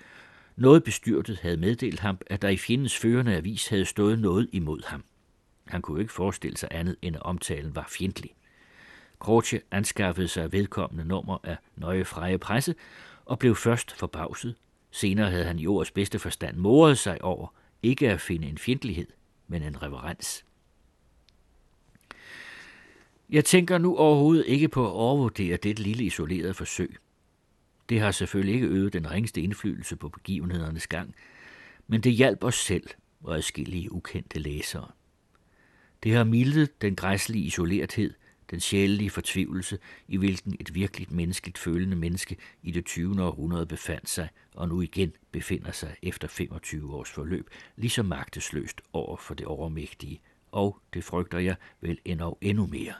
noget 0.55 0.83
bestyrtet 0.83 1.39
havde 1.39 1.57
meddelt 1.57 1.99
ham, 1.99 2.17
at 2.27 2.41
der 2.41 2.49
i 2.49 2.57
fjendens 2.57 2.97
førende 2.97 3.35
avis 3.35 3.67
havde 3.67 3.85
stået 3.85 4.19
noget 4.19 4.49
imod 4.51 4.81
ham. 4.85 5.03
Han 5.67 5.81
kunne 5.81 6.01
ikke 6.01 6.13
forestille 6.13 6.57
sig 6.57 6.69
andet, 6.71 6.95
end 7.01 7.15
at 7.15 7.21
omtalen 7.21 7.75
var 7.75 7.87
fjendtlig. 7.89 8.35
Croce 9.19 9.61
anskaffede 9.71 10.27
sig 10.27 10.51
vedkommende 10.51 11.05
nummer 11.05 11.37
af 11.43 11.57
Nøje 11.75 12.05
Freje 12.05 12.37
Presse 12.37 12.75
og 13.25 13.39
blev 13.39 13.55
først 13.55 13.91
forbavset. 13.91 14.55
Senere 14.91 15.29
havde 15.29 15.45
han 15.45 15.59
i 15.59 15.67
ordets 15.67 15.91
bedste 15.91 16.19
forstand 16.19 16.57
moret 16.57 16.97
sig 16.97 17.21
over 17.21 17.53
ikke 17.83 18.11
at 18.11 18.21
finde 18.21 18.47
en 18.47 18.57
fjendtlighed, 18.57 19.07
men 19.47 19.63
en 19.63 19.81
reverens. 19.83 20.45
Jeg 23.29 23.45
tænker 23.45 23.77
nu 23.77 23.95
overhovedet 23.95 24.45
ikke 24.47 24.67
på 24.67 24.85
at 24.85 24.91
overvurdere 24.91 25.57
dette 25.57 25.83
lille 25.83 26.03
isolerede 26.03 26.53
forsøg. 26.53 26.97
Det 27.89 27.99
har 27.99 28.11
selvfølgelig 28.11 28.55
ikke 28.55 28.67
øget 28.67 28.93
den 28.93 29.11
ringeste 29.11 29.41
indflydelse 29.41 29.95
på 29.95 30.09
begivenhedernes 30.09 30.87
gang, 30.87 31.15
men 31.87 32.01
det 32.01 32.11
hjalp 32.11 32.43
os 32.43 32.55
selv 32.55 32.87
og 33.23 33.35
adskillige 33.35 33.91
ukendte 33.91 34.39
læsere. 34.39 34.87
Det 36.03 36.13
har 36.13 36.23
mildet 36.23 36.81
den 36.81 36.95
græslige 36.95 37.45
isolerthed, 37.45 38.13
den 38.51 38.59
sjælelige 38.59 39.09
fortvivlelse, 39.09 39.79
i 40.07 40.17
hvilken 40.17 40.55
et 40.59 40.75
virkeligt 40.75 41.11
menneskeligt 41.11 41.57
følende 41.57 41.95
menneske 41.95 42.37
i 42.63 42.71
det 42.71 42.85
20. 42.85 43.23
århundrede 43.23 43.65
befandt 43.65 44.09
sig, 44.09 44.29
og 44.55 44.69
nu 44.69 44.81
igen 44.81 45.13
befinder 45.31 45.71
sig 45.71 45.95
efter 46.03 46.27
25 46.27 46.95
års 46.95 47.09
forløb, 47.09 47.49
lige 47.75 47.89
så 47.89 48.03
magtesløst 48.03 48.81
over 48.93 49.17
for 49.17 49.33
det 49.33 49.45
overmægtige, 49.45 50.21
og 50.51 50.79
det 50.93 51.03
frygter 51.03 51.39
jeg 51.39 51.55
vel 51.81 51.99
endnu 52.05 52.37
endnu 52.41 52.67
mere. 52.67 52.93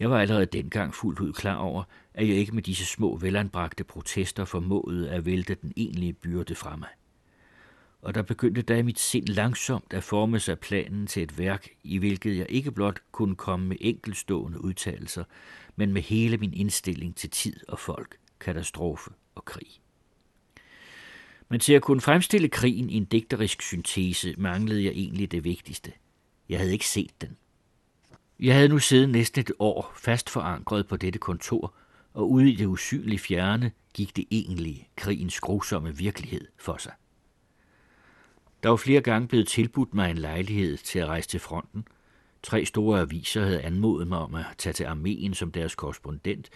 Jeg 0.00 0.10
var 0.10 0.20
allerede 0.20 0.46
dengang 0.46 0.94
fuldt 0.94 1.20
ud 1.20 1.32
klar 1.32 1.56
over, 1.56 1.84
at 2.14 2.28
jeg 2.28 2.36
ikke 2.36 2.52
med 2.52 2.62
disse 2.62 2.86
små 2.86 3.16
velanbragte 3.16 3.84
protester 3.84 4.44
formåede 4.44 5.10
at 5.10 5.26
vælte 5.26 5.54
den 5.54 5.72
egentlige 5.76 6.12
byrde 6.12 6.54
fra 6.54 6.76
mig. 6.76 6.88
Og 8.02 8.14
der 8.14 8.22
begyndte 8.22 8.62
da 8.62 8.76
i 8.76 8.82
mit 8.82 8.98
sind 8.98 9.26
langsomt 9.26 9.92
at 9.92 10.04
forme 10.04 10.40
sig 10.40 10.58
planen 10.58 11.06
til 11.06 11.22
et 11.22 11.38
værk, 11.38 11.68
i 11.84 11.98
hvilket 11.98 12.36
jeg 12.36 12.46
ikke 12.48 12.72
blot 12.72 13.00
kunne 13.12 13.36
komme 13.36 13.66
med 13.66 13.76
enkelstående 13.80 14.64
udtalelser, 14.64 15.24
men 15.76 15.92
med 15.92 16.02
hele 16.02 16.36
min 16.36 16.54
indstilling 16.54 17.16
til 17.16 17.30
tid 17.30 17.56
og 17.68 17.78
folk, 17.78 18.16
katastrofe 18.40 19.10
og 19.34 19.44
krig. 19.44 19.68
Men 21.48 21.60
til 21.60 21.72
at 21.72 21.82
kunne 21.82 22.00
fremstille 22.00 22.48
krigen 22.48 22.90
i 22.90 22.94
en 22.94 23.04
digterisk 23.04 23.62
syntese 23.62 24.34
manglede 24.38 24.84
jeg 24.84 24.92
egentlig 24.92 25.32
det 25.32 25.44
vigtigste. 25.44 25.92
Jeg 26.48 26.58
havde 26.58 26.72
ikke 26.72 26.88
set 26.88 27.20
den. 27.20 27.36
Jeg 28.42 28.54
havde 28.54 28.68
nu 28.68 28.78
siddet 28.78 29.08
næsten 29.08 29.40
et 29.40 29.52
år 29.58 29.92
fast 29.96 30.30
forankret 30.30 30.86
på 30.86 30.96
dette 30.96 31.18
kontor, 31.18 31.74
og 32.14 32.30
ude 32.30 32.50
i 32.50 32.56
det 32.56 32.66
usynlige 32.66 33.18
fjerne 33.18 33.72
gik 33.94 34.16
det 34.16 34.24
egentlige, 34.30 34.88
krigens 34.96 35.40
grusomme 35.40 35.96
virkelighed 35.96 36.46
for 36.58 36.76
sig. 36.76 36.92
Der 38.62 38.68
var 38.68 38.76
flere 38.76 39.00
gange 39.00 39.28
blevet 39.28 39.48
tilbudt 39.48 39.94
mig 39.94 40.10
en 40.10 40.18
lejlighed 40.18 40.76
til 40.76 40.98
at 40.98 41.06
rejse 41.06 41.28
til 41.28 41.40
fronten. 41.40 41.84
Tre 42.42 42.64
store 42.64 43.00
aviser 43.00 43.44
havde 43.44 43.62
anmodet 43.62 44.08
mig 44.08 44.18
om 44.18 44.34
at 44.34 44.44
tage 44.58 44.72
til 44.72 44.84
armeen 44.84 45.34
som 45.34 45.52
deres 45.52 45.74
korrespondent, 45.74 46.50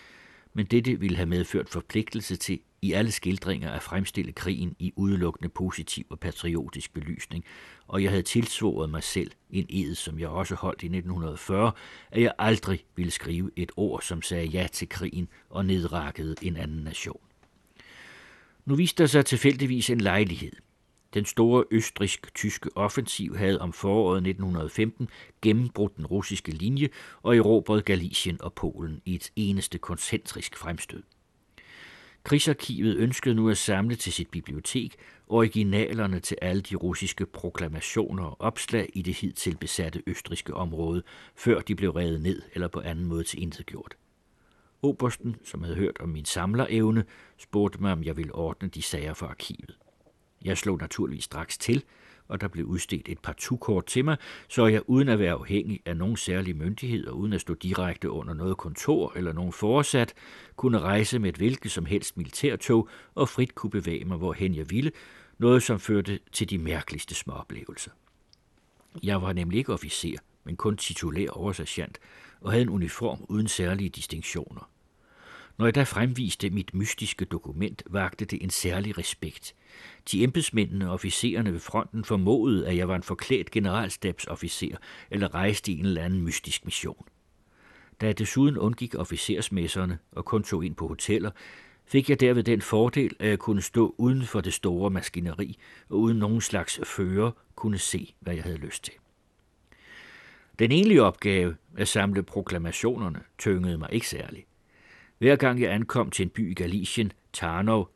men 0.54 0.66
dette 0.66 1.00
ville 1.00 1.16
have 1.16 1.26
medført 1.26 1.68
forpligtelse 1.68 2.36
til 2.36 2.60
i 2.84 2.92
alle 2.92 3.10
skildringer 3.10 3.70
at 3.70 3.82
fremstille 3.82 4.32
krigen 4.32 4.76
i 4.78 4.92
udelukkende 4.96 5.48
positiv 5.48 6.06
og 6.10 6.18
patriotisk 6.20 6.94
belysning, 6.94 7.44
og 7.88 8.02
jeg 8.02 8.10
havde 8.10 8.22
tilsvoret 8.22 8.90
mig 8.90 9.02
selv 9.02 9.30
en 9.50 9.66
ed, 9.68 9.94
som 9.94 10.18
jeg 10.18 10.28
også 10.28 10.54
holdt 10.54 10.82
i 10.82 10.86
1940, 10.86 11.72
at 12.10 12.22
jeg 12.22 12.32
aldrig 12.38 12.84
ville 12.96 13.10
skrive 13.10 13.50
et 13.56 13.72
ord, 13.76 14.02
som 14.02 14.22
sagde 14.22 14.46
ja 14.46 14.66
til 14.72 14.88
krigen 14.88 15.28
og 15.50 15.66
nedrakkede 15.66 16.34
en 16.42 16.56
anden 16.56 16.84
nation. 16.84 17.20
Nu 18.64 18.74
viste 18.74 19.02
der 19.02 19.06
sig 19.06 19.26
tilfældigvis 19.26 19.90
en 19.90 20.00
lejlighed. 20.00 20.52
Den 21.14 21.24
store 21.24 21.64
østrisk-tyske 21.70 22.70
offensiv 22.74 23.36
havde 23.36 23.60
om 23.60 23.72
foråret 23.72 24.16
1915 24.16 25.08
gennembrudt 25.42 25.96
den 25.96 26.06
russiske 26.06 26.52
linje 26.52 26.88
og 27.22 27.36
erobret 27.36 27.84
Galicien 27.84 28.42
og 28.42 28.52
Polen 28.52 29.02
i 29.04 29.14
et 29.14 29.32
eneste 29.36 29.78
koncentrisk 29.78 30.56
fremstød. 30.56 31.02
Krigsarkivet 32.24 32.96
ønskede 32.96 33.34
nu 33.34 33.50
at 33.50 33.58
samle 33.58 33.96
til 33.96 34.12
sit 34.12 34.30
bibliotek 34.30 34.96
originalerne 35.28 36.20
til 36.20 36.37
alle 36.42 36.62
de 36.62 36.76
russiske 36.76 37.26
proklamationer 37.26 38.24
og 38.24 38.40
opslag 38.40 38.90
i 38.94 39.02
det 39.02 39.14
hidtil 39.14 39.56
besatte 39.56 40.02
østriske 40.06 40.54
område, 40.54 41.02
før 41.37 41.60
de 41.60 41.74
blev 41.74 41.90
revet 41.90 42.20
ned 42.20 42.42
eller 42.52 42.68
på 42.68 42.80
anden 42.80 43.04
måde 43.04 43.24
til 43.24 43.42
intet 43.42 43.66
gjort. 43.66 43.96
Obersten, 44.82 45.37
som 45.44 45.62
havde 45.62 45.76
hørt 45.76 45.98
om 46.00 46.08
min 46.08 46.24
samlerevne, 46.24 47.04
spurgte 47.38 47.82
mig, 47.82 47.92
om 47.92 48.04
jeg 48.04 48.16
ville 48.16 48.34
ordne 48.34 48.68
de 48.68 48.82
sager 48.82 49.14
for 49.14 49.26
arkivet. 49.26 49.78
Jeg 50.44 50.58
slog 50.58 50.78
naturligvis 50.78 51.24
straks 51.24 51.58
til, 51.58 51.84
og 52.28 52.40
der 52.40 52.48
blev 52.48 52.66
udstedt 52.66 53.08
et 53.08 53.18
par 53.18 53.32
tukort 53.32 53.87
til 53.87 54.04
mig, 54.04 54.16
så 54.48 54.66
jeg 54.66 54.82
uden 54.87 55.08
at 55.08 55.18
være 55.18 55.32
afhængig 55.32 55.80
af 55.87 55.96
nogen 55.96 56.16
særlig 56.16 56.56
myndighed 56.56 57.06
og 57.06 57.18
uden 57.18 57.32
at 57.32 57.40
stå 57.40 57.54
direkte 57.54 58.10
under 58.10 58.34
noget 58.34 58.56
kontor 58.56 59.12
eller 59.16 59.32
nogen 59.32 59.52
foresat, 59.52 60.14
kunne 60.56 60.78
rejse 60.78 61.18
med 61.18 61.28
et 61.28 61.37
hvilket 61.37 61.70
som 61.70 61.87
helst 61.87 62.16
militærtog 62.16 62.88
og 63.14 63.28
frit 63.28 63.54
kunne 63.54 63.70
bevæge 63.70 64.04
mig, 64.04 64.16
hvorhen 64.16 64.54
jeg 64.54 64.70
ville, 64.70 64.92
noget 65.38 65.62
som 65.62 65.80
førte 65.80 66.18
til 66.32 66.50
de 66.50 66.58
mærkeligste 66.58 67.14
små 67.14 67.32
oplevelser. 67.32 67.90
Jeg 69.02 69.22
var 69.22 69.32
nemlig 69.32 69.58
ikke 69.58 69.72
officer, 69.72 70.18
men 70.44 70.56
kun 70.56 70.76
titulær 70.76 71.30
oversergeant, 71.30 71.98
og 72.40 72.50
havde 72.50 72.62
en 72.62 72.68
uniform 72.68 73.24
uden 73.28 73.48
særlige 73.48 73.88
distinktioner. 73.88 74.70
Når 75.58 75.66
jeg 75.66 75.74
da 75.74 75.82
fremviste 75.82 76.50
mit 76.50 76.74
mystiske 76.74 77.24
dokument, 77.24 77.82
vagte 77.90 78.24
det 78.24 78.42
en 78.42 78.50
særlig 78.50 78.98
respekt. 78.98 79.54
De 80.12 80.22
embedsmændene 80.22 80.88
og 80.88 80.94
officererne 80.94 81.52
ved 81.52 81.60
fronten 81.60 82.04
formodede, 82.04 82.68
at 82.68 82.76
jeg 82.76 82.88
var 82.88 82.96
en 82.96 83.02
forklædt 83.02 83.50
generalstabsofficer 83.50 84.76
eller 85.10 85.34
rejste 85.34 85.72
i 85.72 85.78
en 85.78 85.84
eller 85.84 86.02
anden 86.02 86.22
mystisk 86.22 86.64
mission. 86.64 87.06
Da 88.00 88.06
jeg 88.06 88.18
desuden 88.18 88.58
undgik 88.58 88.94
officersmesserne 88.94 89.98
og 90.12 90.24
kun 90.24 90.42
tog 90.42 90.64
ind 90.64 90.74
på 90.74 90.88
hoteller, 90.88 91.30
fik 91.87 92.10
jeg 92.10 92.20
derved 92.20 92.42
den 92.42 92.62
fordel, 92.62 93.16
at 93.18 93.28
jeg 93.28 93.38
kunne 93.38 93.62
stå 93.62 93.94
uden 93.98 94.22
for 94.22 94.40
det 94.40 94.52
store 94.52 94.90
maskineri 94.90 95.58
og 95.88 95.98
uden 95.98 96.18
nogen 96.18 96.40
slags 96.40 96.80
fører 96.84 97.30
kunne 97.54 97.78
se, 97.78 98.14
hvad 98.20 98.34
jeg 98.34 98.42
havde 98.42 98.58
lyst 98.58 98.84
til. 98.84 98.94
Den 100.58 100.72
egentlige 100.72 101.02
opgave 101.02 101.56
at 101.76 101.88
samle 101.88 102.22
proklamationerne 102.22 103.20
tyngede 103.38 103.78
mig 103.78 103.88
ikke 103.92 104.08
særligt. 104.08 104.46
Hver 105.18 105.37
gang 105.37 105.60
jeg 105.60 105.72
ankom 105.72 106.10
til 106.10 106.22
en 106.22 106.30
by 106.30 106.50
i 106.50 106.54
Galicien, 106.54 107.12
Tarnov, 107.32 107.90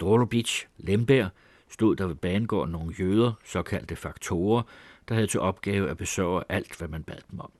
Drolobic, 0.00 0.64
Lemberg, 0.78 1.30
stod 1.68 1.96
der 1.96 2.06
ved 2.06 2.14
banegården 2.14 2.72
nogle 2.72 2.94
jøder, 3.00 3.32
såkaldte 3.44 3.96
faktorer, 3.96 4.62
der 5.08 5.14
havde 5.14 5.26
til 5.26 5.40
opgave 5.40 5.90
at 5.90 5.96
besørge 5.96 6.44
alt, 6.48 6.78
hvad 6.78 6.88
man 6.88 7.02
bad 7.02 7.16
dem 7.30 7.40
om. 7.40 7.52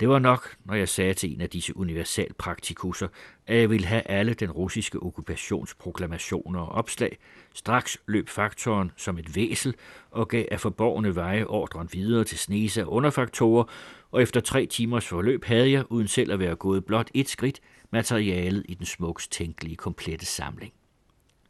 Det 0.00 0.08
var 0.08 0.18
nok, 0.18 0.56
når 0.64 0.74
jeg 0.74 0.88
sagde 0.88 1.14
til 1.14 1.34
en 1.34 1.40
af 1.40 1.50
disse 1.50 1.76
universalpraktikusser, 1.76 3.08
at 3.46 3.56
jeg 3.56 3.70
ville 3.70 3.86
have 3.86 4.02
alle 4.02 4.34
den 4.34 4.50
russiske 4.50 5.02
okkupationsproklamationer 5.02 6.60
og 6.60 6.68
opslag. 6.68 7.18
Straks 7.54 7.98
løb 8.06 8.28
faktoren 8.28 8.92
som 8.96 9.18
et 9.18 9.36
væsel 9.36 9.74
og 10.10 10.28
gav 10.28 10.44
af 10.50 10.60
forborgende 10.60 11.14
veje 11.14 11.44
ordren 11.44 11.88
videre 11.92 12.24
til 12.24 12.38
snese 12.38 12.80
af 12.80 12.86
underfaktorer, 12.86 13.64
og 14.10 14.22
efter 14.22 14.40
tre 14.40 14.66
timers 14.66 15.06
forløb 15.08 15.44
havde 15.44 15.70
jeg, 15.70 15.84
uden 15.92 16.08
selv 16.08 16.32
at 16.32 16.38
være 16.38 16.56
gået 16.56 16.84
blot 16.84 17.10
et 17.14 17.28
skridt, 17.28 17.60
materialet 17.90 18.66
i 18.68 18.74
den 18.74 18.86
smuks 18.86 19.28
tænkelige 19.28 19.76
komplette 19.76 20.26
samling. 20.26 20.72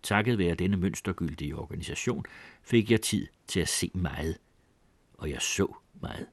Takket 0.03 0.38
være 0.38 0.55
denne 0.55 0.77
mønstergyldige 0.77 1.57
organisation 1.57 2.25
fik 2.62 2.91
jeg 2.91 3.01
tid 3.01 3.27
til 3.47 3.61
at 3.61 3.69
se 3.69 3.91
meget, 3.95 4.38
og 5.15 5.31
jeg 5.31 5.43
så 5.43 5.75
meget. 6.01 6.27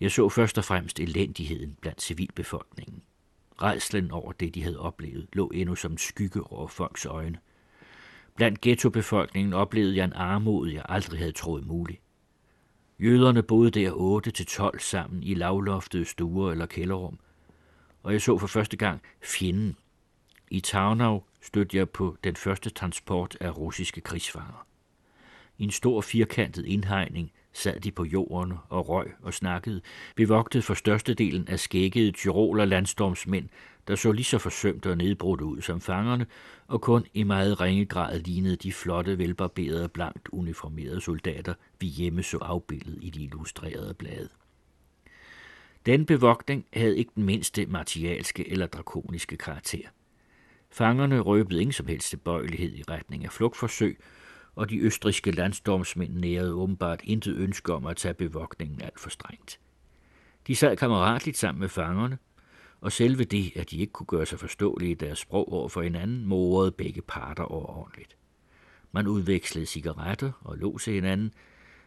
Jeg 0.00 0.10
så 0.10 0.28
først 0.28 0.58
og 0.58 0.64
fremmest 0.64 1.00
elendigheden 1.00 1.76
blandt 1.80 2.02
civilbefolkningen. 2.02 3.02
Rejslen 3.62 4.10
over 4.10 4.32
det, 4.32 4.54
de 4.54 4.62
havde 4.62 4.78
oplevet, 4.78 5.28
lå 5.32 5.48
endnu 5.48 5.74
som 5.74 5.92
en 5.92 5.98
skygge 5.98 6.42
over 6.42 6.68
folks 6.68 7.06
øjne. 7.06 7.38
Blandt 8.36 8.60
ghettobefolkningen 8.60 9.52
oplevede 9.52 9.96
jeg 9.96 10.04
en 10.04 10.12
armod, 10.12 10.68
jeg 10.68 10.82
aldrig 10.88 11.18
havde 11.18 11.32
troet 11.32 11.66
mulig. 11.66 12.00
Jøderne 13.00 13.42
boede 13.42 13.70
der 13.70 13.92
8 13.92 14.30
til 14.30 14.46
12 14.46 14.80
sammen 14.80 15.22
i 15.22 15.34
lavloftede 15.34 16.04
stuer 16.04 16.50
eller 16.50 16.66
kælderrum, 16.66 17.18
og 18.02 18.12
jeg 18.12 18.22
så 18.22 18.38
for 18.38 18.46
første 18.46 18.76
gang 18.76 19.02
fjenden. 19.22 19.76
I 20.50 20.60
Tarnau 20.60 21.22
stødte 21.42 21.76
jeg 21.76 21.90
på 21.90 22.16
den 22.24 22.36
første 22.36 22.70
transport 22.70 23.36
af 23.40 23.56
russiske 23.58 24.00
krigsfanger. 24.00 24.66
I 25.58 25.64
en 25.64 25.70
stor 25.70 26.00
firkantet 26.00 26.66
indhegning 26.66 27.32
sad 27.52 27.80
de 27.80 27.90
på 27.90 28.04
jorden 28.04 28.54
og 28.68 28.88
røg 28.88 29.12
og 29.22 29.34
snakkede, 29.34 29.80
bevogtet 30.16 30.64
for 30.64 30.74
størstedelen 30.74 31.48
af 31.48 31.60
skækkede 31.60 32.12
tyroler 32.12 32.64
landstormsmænd, 32.64 33.48
der 33.88 33.96
så 33.96 34.12
lige 34.12 34.24
så 34.24 34.38
forsømt 34.38 34.86
og 34.86 34.96
nedbrudt 34.96 35.40
ud 35.40 35.60
som 35.60 35.80
fangerne, 35.80 36.26
og 36.66 36.80
kun 36.80 37.06
i 37.14 37.22
meget 37.22 37.60
ringe 37.60 37.86
grad 37.86 38.20
lignede 38.20 38.56
de 38.56 38.72
flotte, 38.72 39.18
velbarberede, 39.18 39.88
blankt 39.88 40.28
uniformerede 40.28 41.00
soldater, 41.00 41.54
vi 41.80 41.86
hjemme 41.86 42.22
så 42.22 42.38
afbildet 42.38 42.98
i 43.02 43.10
de 43.10 43.22
illustrerede 43.22 43.94
blade. 43.94 44.28
Den 45.86 46.06
bevogtning 46.06 46.66
havde 46.72 46.98
ikke 46.98 47.12
den 47.14 47.24
mindste 47.24 47.66
martialske 47.66 48.50
eller 48.50 48.66
drakoniske 48.66 49.36
karakter. 49.36 49.88
Fangerne 50.70 51.20
røbede 51.20 51.60
ingen 51.60 51.72
som 51.72 51.86
helst 51.86 52.08
tilbøjelighed 52.08 52.72
i 52.74 52.82
retning 52.82 53.24
af 53.24 53.32
flugtforsøg, 53.32 54.00
og 54.54 54.70
de 54.70 54.78
østriske 54.78 55.30
landstormsmænd 55.30 56.14
nærede 56.14 56.54
åbenbart 56.54 57.00
intet 57.04 57.36
ønske 57.36 57.72
om 57.72 57.86
at 57.86 57.96
tage 57.96 58.14
bevogtningen 58.14 58.82
alt 58.82 59.00
for 59.00 59.10
strengt. 59.10 59.60
De 60.46 60.56
sad 60.56 60.76
kammeratligt 60.76 61.36
sammen 61.36 61.60
med 61.60 61.68
fangerne, 61.68 62.18
og 62.80 62.92
selve 62.92 63.24
det, 63.24 63.52
at 63.56 63.70
de 63.70 63.76
ikke 63.76 63.92
kunne 63.92 64.06
gøre 64.06 64.26
sig 64.26 64.38
forståelige 64.38 64.90
i 64.90 64.94
deres 64.94 65.18
sprog 65.18 65.52
over 65.52 65.68
for 65.68 65.82
hinanden, 65.82 66.26
morede 66.26 66.72
begge 66.72 67.02
parter 67.02 67.44
overordentligt. 67.44 68.16
Man 68.92 69.06
udvekslede 69.06 69.66
cigaretter 69.66 70.32
og 70.40 70.56
lå 70.58 70.78
til 70.78 70.92
hinanden. 70.92 71.32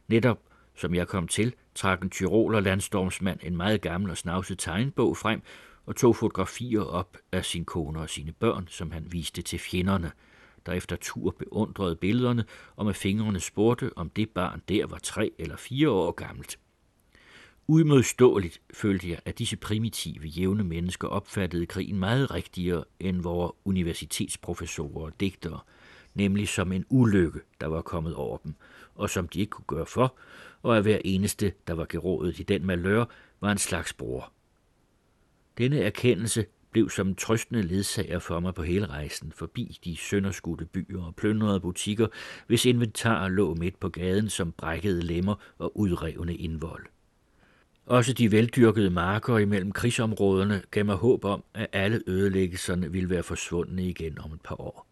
Netop 0.08 0.39
som 0.76 0.96
jeg 0.96 1.08
kom 1.08 1.28
til, 1.28 1.54
trak 1.76 2.02
en 2.02 2.10
tyroler 2.10 2.60
landstormsmand 2.60 3.39
en 3.44 3.58
meget 3.58 3.82
gammel 3.82 4.12
og 4.12 4.17
snavset 4.17 4.60
tegnbog 4.60 5.17
frem 5.17 5.41
og 5.86 5.96
tog 5.96 6.15
fotografier 6.15 6.82
op 6.82 7.17
af 7.32 7.46
sin 7.46 7.65
kone 7.65 8.00
og 8.00 8.10
sine 8.10 8.32
børn, 8.32 8.67
som 8.67 8.91
han 8.91 9.12
viste 9.12 9.41
til 9.41 9.60
fjenderne– 9.60 10.12
der 10.65 10.72
efter 10.72 10.96
tur 10.96 11.36
beundrede 11.39 11.96
billederne 11.96 12.46
og 12.76 12.86
med 12.86 12.94
fingrene 12.94 13.39
spurgte, 13.39 13.91
om 13.96 14.10
det 14.10 14.30
barn 14.30 14.62
der 14.70 14.86
var 14.86 15.00
tre 15.04 15.32
eller 15.39 15.56
fire 15.56 15.89
år 15.89 16.12
gammelt. 16.12 16.60
Udmodståeligt 17.67 18.62
følte 18.74 19.10
jeg, 19.10 19.20
at 19.26 19.39
disse 19.39 19.58
primitive, 19.58 20.28
jævne 20.28 20.63
mennesker 20.63 21.08
opfattede 21.08 21.65
krigen 21.65 22.00
meget 22.00 22.32
rigtigere 22.34 22.84
end 23.00 23.22
vores 23.22 23.52
universitetsprofessorer 23.65 25.06
og 25.06 25.20
digtere, 25.20 25.60
nemlig 26.13 26.48
som 26.48 26.72
en 26.72 26.86
ulykke, 26.89 27.39
der 27.62 27.67
var 27.67 27.82
kommet 27.82 28.15
over 28.15 28.38
dem, 28.38 28.54
og 28.96 29.10
som 29.10 29.28
de 29.28 29.39
ikke 29.39 29.50
kunne 29.50 29.65
gøre 29.67 29.86
for, 29.86 30.15
og 30.62 30.78
at 30.78 30.84
hver 30.84 30.98
eneste, 31.06 31.54
der 31.67 31.74
var 31.74 31.86
gerådet 31.89 32.39
i 32.39 32.44
den 32.44 32.65
malør, 32.65 33.06
var 33.41 33.52
en 33.52 33.58
slags 33.58 33.94
bror. 33.94 34.32
Denne 35.58 35.80
erkendelse 35.80 36.46
blev 36.72 36.90
som 36.90 37.08
en 37.08 37.16
trøstende 37.16 37.62
ledsager 37.62 38.20
for 38.20 38.40
mig 38.40 38.54
på 38.54 38.64
hele 38.64 38.86
rejsen, 38.86 39.32
forbi 39.32 39.80
de 39.84 39.98
sønderskudte 39.98 40.66
byer 40.66 41.04
og 41.04 41.16
plyndrede 41.16 41.60
butikker, 41.60 42.08
hvis 42.48 42.66
inventar 42.66 43.28
lå 43.28 43.54
midt 43.54 43.80
på 43.80 43.90
gaden 43.90 44.30
som 44.30 44.52
brækkede 44.52 45.02
lemmer 45.02 45.36
og 45.58 45.80
udrevne 45.80 46.36
indvold. 46.36 46.86
Også 47.86 48.14
de 48.14 48.32
veldyrkede 48.32 48.90
marker 48.90 49.38
imellem 49.38 49.72
krigsområderne 49.72 50.62
gav 50.72 50.86
mig 50.86 50.96
håb 50.96 51.26
om, 51.26 51.44
at 51.54 51.68
alle 51.74 52.02
ødelæggelserne 52.08 52.92
ville 52.92 53.10
være 53.10 53.24
forsvundne 53.24 53.84
igen 53.84 54.20
om 54.20 54.34
et 54.34 54.42
par 54.42 54.62
år. 54.62 54.88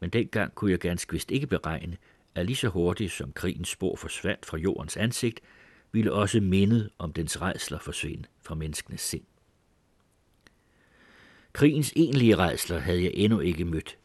Men 0.00 0.10
dengang 0.10 0.54
kunne 0.54 0.70
jeg 0.70 0.78
ganske 0.78 1.12
vist 1.12 1.30
ikke 1.30 1.46
beregne, 1.46 1.96
at 2.34 2.46
lige 2.46 2.56
så 2.56 2.68
hurtigt 2.68 3.12
som 3.12 3.32
krigens 3.32 3.68
spor 3.68 3.96
forsvandt 3.96 4.46
fra 4.46 4.56
jordens 4.56 4.96
ansigt, 4.96 5.40
ville 5.92 6.12
også 6.12 6.40
mindet 6.40 6.90
om 6.98 7.12
dens 7.12 7.40
redsler 7.40 7.78
forsvinde 7.78 8.24
fra 8.42 8.54
menneskenes 8.54 9.00
sind. 9.00 9.22
Krigens 11.52 11.92
egentlige 11.96 12.36
redsler 12.36 12.78
havde 12.78 13.02
jeg 13.02 13.12
endnu 13.14 13.40
ikke 13.40 13.64
mødt. 13.64 13.98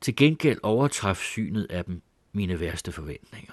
Til 0.00 0.16
gengæld 0.16 0.58
overtraf 0.62 1.16
synet 1.16 1.66
af 1.70 1.84
dem 1.84 2.02
mine 2.32 2.60
værste 2.60 2.92
forventninger. 2.92 3.52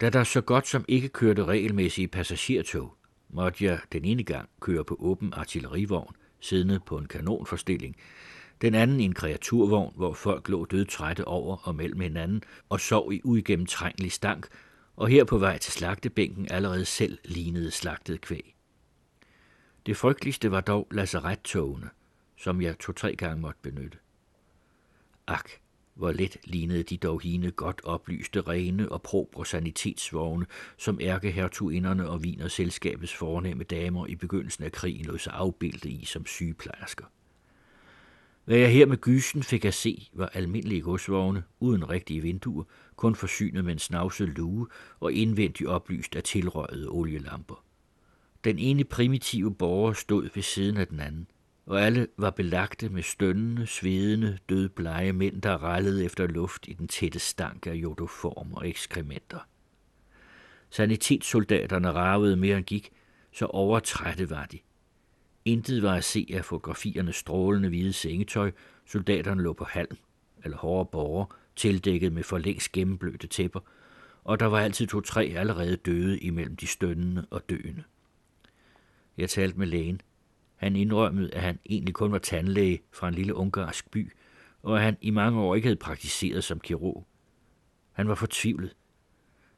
Da 0.00 0.10
der 0.10 0.24
så 0.24 0.40
godt 0.40 0.68
som 0.68 0.84
ikke 0.88 1.08
kørte 1.08 1.44
regelmæssige 1.44 2.08
passagertog, 2.08 2.94
måtte 3.28 3.64
jeg 3.64 3.80
den 3.92 4.04
ene 4.04 4.22
gang 4.22 4.48
køre 4.60 4.84
på 4.84 4.96
åben 5.00 5.32
artillerivogn, 5.32 6.14
siddende 6.40 6.80
på 6.86 6.98
en 6.98 7.06
kanonforstilling, 7.06 7.96
den 8.60 8.74
anden 8.74 9.00
i 9.00 9.04
en 9.04 9.14
kreaturvogn, 9.14 9.92
hvor 9.96 10.12
folk 10.12 10.48
lå 10.48 10.64
dødtrætte 10.64 11.24
over 11.24 11.56
og 11.56 11.74
mellem 11.74 12.00
hinanden 12.00 12.42
og 12.68 12.80
sov 12.80 13.12
i 13.12 13.20
uigennemtrængelig 13.24 14.12
stank, 14.12 14.46
og 14.96 15.08
her 15.08 15.24
på 15.24 15.38
vej 15.38 15.58
til 15.58 15.72
slagtebænken 15.72 16.46
allerede 16.50 16.84
selv 16.84 17.18
lignede 17.24 17.70
slagtet 17.70 18.20
kvæg. 18.20 18.57
Det 19.88 19.96
frygteligste 19.96 20.50
var 20.50 20.60
dog 20.60 20.88
lazarettogene, 20.90 21.90
som 22.36 22.62
jeg 22.62 22.78
to-tre 22.78 23.16
gange 23.16 23.40
måtte 23.40 23.60
benytte. 23.62 23.98
Ak, 25.26 25.50
hvor 25.94 26.12
let 26.12 26.36
lignede 26.44 26.82
de 26.82 26.96
dog 26.96 27.20
hine 27.20 27.50
godt 27.50 27.80
oplyste 27.84 28.40
rene 28.40 28.92
og 28.92 29.02
probre 29.02 29.46
sanitetsvogne, 29.46 30.46
som 30.76 30.98
ærkehertuginderne 31.00 32.08
og 32.08 32.50
selskabets 32.50 33.14
fornemme 33.14 33.64
damer 33.64 34.06
i 34.06 34.16
begyndelsen 34.16 34.64
af 34.64 34.72
krigen 34.72 35.06
lod 35.06 35.18
sig 35.18 35.32
afbilde 35.32 35.90
i 35.90 36.04
som 36.04 36.26
sygeplejersker. 36.26 37.04
Hvad 38.44 38.58
jeg 38.58 38.72
her 38.72 38.86
med 38.86 38.96
gysen 38.96 39.42
fik 39.42 39.64
at 39.64 39.74
se, 39.74 40.08
var 40.12 40.26
almindelige 40.26 40.80
godsvogne, 40.80 41.44
uden 41.60 41.90
rigtige 41.90 42.20
vinduer, 42.20 42.64
kun 42.96 43.14
forsynet 43.14 43.64
med 43.64 43.72
en 43.72 43.78
snavset 43.78 44.28
lue 44.28 44.66
og 45.00 45.12
indvendigt 45.12 45.68
oplyst 45.68 46.16
af 46.16 46.22
tilrøjede 46.22 46.88
olielamper. 46.88 47.67
Den 48.44 48.58
ene 48.58 48.84
primitive 48.84 49.54
borger 49.54 49.92
stod 49.92 50.28
ved 50.34 50.42
siden 50.42 50.76
af 50.76 50.86
den 50.86 51.00
anden, 51.00 51.26
og 51.66 51.82
alle 51.82 52.06
var 52.16 52.30
belagte 52.30 52.88
med 52.88 53.02
stønnende, 53.02 53.66
svedende, 53.66 54.38
dødblege 54.48 55.12
mænd, 55.12 55.42
der 55.42 55.62
rallede 55.62 56.04
efter 56.04 56.26
luft 56.26 56.68
i 56.68 56.72
den 56.72 56.88
tætte 56.88 57.18
stank 57.18 57.66
af 57.66 57.74
jodoform 57.74 58.52
og 58.52 58.68
ekskrementer. 58.68 59.38
Sanitetssoldaterne 60.70 61.92
ravede 61.92 62.36
mere 62.36 62.56
end 62.56 62.64
gik, 62.64 62.90
så 63.32 63.46
overtrætte 63.46 64.30
var 64.30 64.46
de. 64.46 64.58
Intet 65.44 65.82
var 65.82 65.94
at 65.94 66.04
se 66.04 66.26
af 66.34 66.44
fotografiernes 66.44 67.16
strålende 67.16 67.68
hvide 67.68 67.92
sengetøj, 67.92 68.52
soldaterne 68.86 69.42
lå 69.42 69.52
på 69.52 69.64
halm, 69.64 69.96
eller 70.44 70.56
hårde 70.56 70.88
borger, 70.92 71.36
tildækket 71.56 72.12
med 72.12 72.22
for 72.22 72.38
længst 72.38 72.72
gennemblødte 72.72 73.26
tæpper, 73.26 73.60
og 74.24 74.40
der 74.40 74.46
var 74.46 74.60
altid 74.60 74.86
to-tre 74.86 75.24
allerede 75.24 75.76
døde 75.76 76.18
imellem 76.18 76.56
de 76.56 76.66
stønnende 76.66 77.26
og 77.30 77.50
døende. 77.50 77.84
Jeg 79.18 79.30
talte 79.30 79.58
med 79.58 79.66
lægen. 79.66 80.00
Han 80.56 80.76
indrømmede, 80.76 81.34
at 81.34 81.42
han 81.42 81.58
egentlig 81.66 81.94
kun 81.94 82.12
var 82.12 82.18
tandlæge 82.18 82.80
fra 82.92 83.08
en 83.08 83.14
lille 83.14 83.34
ungarsk 83.34 83.90
by, 83.90 84.12
og 84.62 84.76
at 84.76 84.82
han 84.82 84.96
i 85.00 85.10
mange 85.10 85.40
år 85.40 85.54
ikke 85.54 85.66
havde 85.66 85.76
praktiseret 85.76 86.44
som 86.44 86.60
kirurg. 86.60 87.06
Han 87.92 88.08
var 88.08 88.14
fortvivlet. 88.14 88.74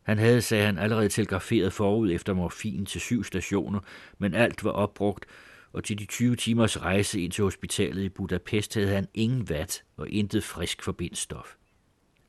Han 0.02 0.18
havde, 0.18 0.42
sagde 0.42 0.66
han, 0.66 0.78
allerede 0.78 1.08
telegraferet 1.08 1.72
forud 1.72 2.10
efter 2.12 2.34
morfin 2.34 2.86
til 2.86 3.00
syv 3.00 3.24
stationer, 3.24 3.80
men 4.18 4.34
alt 4.34 4.64
var 4.64 4.70
opbrugt, 4.70 5.26
og 5.72 5.84
til 5.84 5.98
de 5.98 6.04
20 6.04 6.36
timers 6.36 6.82
rejse 6.82 7.20
ind 7.20 7.32
til 7.32 7.44
hospitalet 7.44 8.02
i 8.02 8.08
Budapest 8.08 8.74
havde 8.74 8.88
han 8.88 9.08
ingen 9.14 9.48
vat 9.48 9.84
og 9.96 10.08
intet 10.08 10.44
frisk 10.44 10.82
forbindstof. 10.82 11.54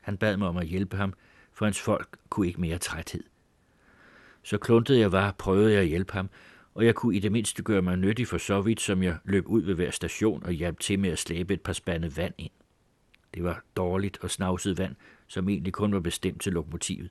Han 0.01 0.17
bad 0.17 0.37
mig 0.37 0.47
om 0.47 0.57
at 0.57 0.67
hjælpe 0.67 0.97
ham, 0.97 1.13
for 1.53 1.65
hans 1.65 1.79
folk 1.79 2.17
kunne 2.29 2.47
ikke 2.47 2.61
mere 2.61 2.77
træthed. 2.77 3.23
Så 4.43 4.57
kluntet 4.57 4.99
jeg 4.99 5.11
var, 5.11 5.35
prøvede 5.37 5.73
jeg 5.73 5.81
at 5.81 5.87
hjælpe 5.87 6.13
ham, 6.13 6.29
og 6.73 6.85
jeg 6.85 6.95
kunne 6.95 7.15
i 7.15 7.19
det 7.19 7.31
mindste 7.31 7.63
gøre 7.63 7.81
mig 7.81 7.97
nyttig 7.97 8.27
for 8.27 8.37
så 8.37 8.61
vidt, 8.61 8.81
som 8.81 9.03
jeg 9.03 9.17
løb 9.25 9.47
ud 9.47 9.61
ved 9.61 9.75
hver 9.75 9.91
station 9.91 10.43
og 10.43 10.51
hjalp 10.51 10.79
til 10.79 10.99
med 10.99 11.09
at 11.09 11.19
slæbe 11.19 11.53
et 11.53 11.61
par 11.61 11.73
spande 11.73 12.17
vand 12.17 12.33
ind. 12.37 12.51
Det 13.33 13.43
var 13.43 13.63
dårligt 13.75 14.17
og 14.21 14.31
snavset 14.31 14.77
vand, 14.77 14.95
som 15.27 15.49
egentlig 15.49 15.73
kun 15.73 15.93
var 15.93 15.99
bestemt 15.99 16.41
til 16.41 16.53
lokomotivet, 16.53 17.09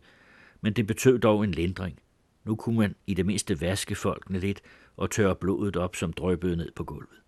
men 0.60 0.72
det 0.72 0.86
betød 0.86 1.18
dog 1.18 1.44
en 1.44 1.52
lindring. 1.52 1.98
Nu 2.44 2.56
kunne 2.56 2.78
man 2.78 2.94
i 3.06 3.14
det 3.14 3.26
mindste 3.26 3.60
vaske 3.60 3.94
folkene 3.94 4.38
lidt 4.38 4.62
og 4.96 5.10
tørre 5.10 5.36
blodet 5.36 5.76
op, 5.76 5.96
som 5.96 6.12
drøbede 6.12 6.56
ned 6.56 6.72
på 6.76 6.84
gulvet. 6.84 7.20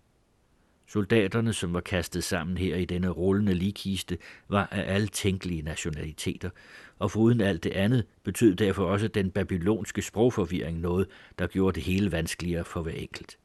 Soldaterne, 0.93 1.53
som 1.53 1.73
var 1.73 1.81
kastet 1.81 2.23
sammen 2.23 2.57
her 2.57 2.75
i 2.75 2.85
denne 2.85 3.09
rullende 3.09 3.53
likiste, 3.53 4.17
var 4.49 4.67
af 4.71 4.93
alle 4.93 5.07
tænkelige 5.07 5.61
nationaliteter, 5.61 6.49
og 6.99 7.11
foruden 7.11 7.41
alt 7.41 7.63
det 7.63 7.71
andet 7.71 8.05
betød 8.23 8.55
derfor 8.55 8.85
også 8.85 9.07
den 9.07 9.31
babylonske 9.31 10.01
sprogforvirring 10.01 10.79
noget, 10.79 11.07
der 11.39 11.47
gjorde 11.47 11.75
det 11.75 11.83
hele 11.83 12.11
vanskeligere 12.11 12.63
for 12.63 12.81
hver 12.81 12.91
enkelt. 12.91 13.37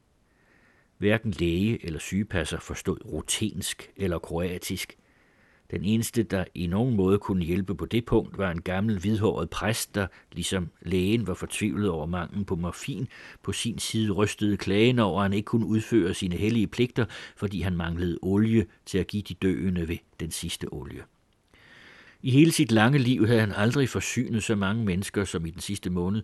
Hverken 0.99 1.31
læge 1.31 1.85
eller 1.87 1.99
sygepasser 1.99 2.61
forstod 2.61 2.99
rutensk 3.05 3.91
eller 3.97 4.19
kroatisk– 4.19 4.97
den 5.71 5.85
eneste, 5.85 6.23
der 6.23 6.45
i 6.55 6.67
nogen 6.67 6.97
måde 6.97 7.19
kunne 7.19 7.45
hjælpe 7.45 7.75
på 7.75 7.87
det 7.87 8.05
punkt, 8.05 8.39
var 8.39 8.51
en 8.51 8.63
gammel 8.63 8.99
hvidhåret 8.99 9.51
præst, 9.51 9.95
der, 9.95 10.07
ligesom 10.33 10.69
lægen 10.83 11.27
var 11.27 11.35
fortvivlet 11.35 11.91
over 11.91 12.07
manglen 12.07 12.45
på 12.45 12.57
morfin, 12.57 13.09
på 13.43 13.53
sin 13.53 13.79
side 13.79 14.13
rystede 14.13 14.57
klagen 14.57 14.99
over, 14.99 15.21
at 15.21 15.25
han 15.25 15.33
ikke 15.33 15.47
kunne 15.47 15.67
udføre 15.67 16.15
sine 16.15 16.37
hellige 16.37 16.67
pligter, 16.67 17.05
fordi 17.37 17.61
han 17.61 17.77
manglede 17.77 18.19
olie 18.23 18.67
til 18.87 18.99
at 18.99 19.07
give 19.07 19.23
de 19.23 19.35
døende 19.35 19.89
ved 19.89 19.97
den 20.21 20.31
sidste 20.31 20.73
olie. 20.73 21.03
I 22.23 22.31
hele 22.31 22.53
sit 22.53 22.73
lange 22.73 22.99
liv 22.99 23.27
havde 23.27 23.41
han 23.41 23.53
aldrig 23.53 23.89
forsynet 23.89 24.43
så 24.43 24.55
mange 24.55 24.85
mennesker 24.85 25.25
som 25.25 25.47
i 25.47 25.51
den 25.51 25.61
sidste 25.61 25.91
måned, 25.91 26.23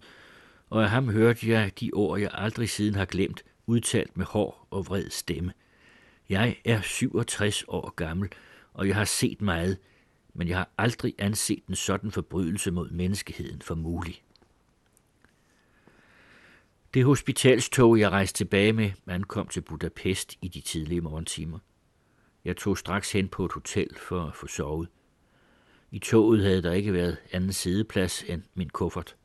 og 0.70 0.82
af 0.82 0.90
ham 0.90 1.08
hørte 1.08 1.48
jeg 1.50 1.80
de 1.80 1.90
ord, 1.92 2.20
jeg 2.20 2.30
aldrig 2.32 2.68
siden 2.68 2.94
har 2.94 3.04
glemt, 3.04 3.44
udtalt 3.66 4.16
med 4.16 4.26
hård 4.26 4.66
og 4.70 4.86
vred 4.86 5.10
stemme. 5.10 5.52
Jeg 6.28 6.56
er 6.64 6.80
67 6.80 7.64
år 7.68 7.94
gammel, 7.96 8.28
og 8.74 8.88
jeg 8.88 8.96
har 8.96 9.04
set 9.04 9.42
meget, 9.42 9.78
men 10.34 10.48
jeg 10.48 10.56
har 10.56 10.70
aldrig 10.78 11.14
anset 11.18 11.62
en 11.68 11.74
sådan 11.74 12.10
forbrydelse 12.10 12.70
mod 12.70 12.90
menneskeheden 12.90 13.62
for 13.62 13.74
mulig. 13.74 14.22
Det 16.94 17.04
hospitalstog, 17.04 17.98
jeg 17.98 18.10
rejste 18.10 18.36
tilbage 18.36 18.72
med, 18.72 18.90
ankom 19.06 19.48
til 19.48 19.60
Budapest 19.60 20.36
i 20.42 20.48
de 20.48 20.60
tidlige 20.60 21.00
morgentimer. 21.00 21.58
Jeg 22.44 22.56
tog 22.56 22.78
straks 22.78 23.12
hen 23.12 23.28
på 23.28 23.44
et 23.44 23.52
hotel 23.52 23.88
for 23.96 24.26
at 24.26 24.34
få 24.34 24.46
sovet. 24.46 24.88
I 25.90 25.98
toget 25.98 26.42
havde 26.42 26.62
der 26.62 26.72
ikke 26.72 26.92
været 26.92 27.16
anden 27.32 27.52
sideplads 27.52 28.22
end 28.22 28.42
min 28.54 28.68
kuffert. 28.68 29.16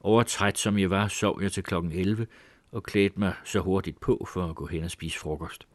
Overtræt 0.00 0.58
som 0.58 0.78
jeg 0.78 0.90
var, 0.90 1.08
sov 1.08 1.42
jeg 1.42 1.52
til 1.52 1.62
klokken 1.62 1.92
11 1.92 2.26
og 2.72 2.82
klædte 2.82 3.20
mig 3.20 3.34
så 3.44 3.60
hurtigt 3.60 4.00
på 4.00 4.26
for 4.28 4.46
at 4.46 4.56
gå 4.56 4.66
hen 4.66 4.84
og 4.84 4.90
spise 4.90 5.18
frokost 5.18 5.66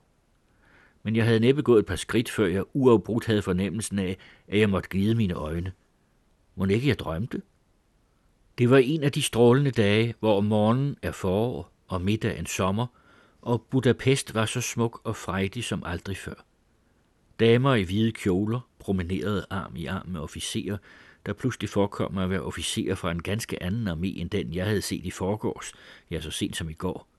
men 1.08 1.16
jeg 1.16 1.26
havde 1.26 1.40
næppe 1.40 1.62
gået 1.62 1.80
et 1.80 1.86
par 1.86 1.96
skridt, 1.96 2.30
før 2.30 2.46
jeg 2.46 2.64
uafbrudt 2.74 3.26
havde 3.26 3.42
fornemmelsen 3.42 4.00
af, 4.00 4.18
at 4.48 4.60
jeg 4.60 4.70
måtte 4.70 4.90
glide 4.90 5.16
mine 5.16 5.34
øjne. 5.34 5.72
Må 6.56 6.66
ikke 6.66 6.88
jeg 6.88 7.00
drømte? 7.00 7.42
Det 8.58 8.70
var 8.70 8.78
en 8.78 9.04
af 9.04 9.12
de 9.12 9.22
strålende 9.22 9.72
dage, 9.72 10.16
hvor 10.20 10.42
morgenen 10.42 10.98
er 11.02 11.12
forår 11.12 11.72
og 11.88 12.02
middag 12.02 12.40
en 12.40 12.46
sommer, 12.46 12.88
og 13.42 13.62
Budapest 13.62 14.34
var 14.34 14.46
så 14.46 14.62
smuk 14.62 15.02
og 15.04 15.16
frejdig 15.16 15.64
som 15.64 15.84
aldrig 15.86 16.18
før. 16.18 16.46
Damer 17.40 17.76
i 17.76 17.84
hvide 17.84 18.12
kjoler 18.12 18.70
promenerede 18.80 19.46
arm 19.50 19.76
i 19.76 19.86
arm 19.86 20.08
med 20.08 20.20
officerer, 20.20 20.78
der 21.26 21.34
pludselig 21.34 21.70
forekom 21.70 22.14
mig 22.14 22.24
at 22.24 22.30
være 22.30 22.42
officerer 22.42 22.96
fra 22.96 23.12
en 23.12 23.22
ganske 23.22 23.64
anden 23.64 23.88
armé 23.88 24.20
end 24.20 24.30
den, 24.30 24.54
jeg 24.54 24.66
havde 24.66 24.82
set 24.82 25.06
i 25.06 25.12
forgårs, 25.12 25.74
ja 26.12 26.22
så 26.22 26.32
sent 26.32 26.58
som 26.58 26.70
i 26.70 26.74
går– 26.74 27.08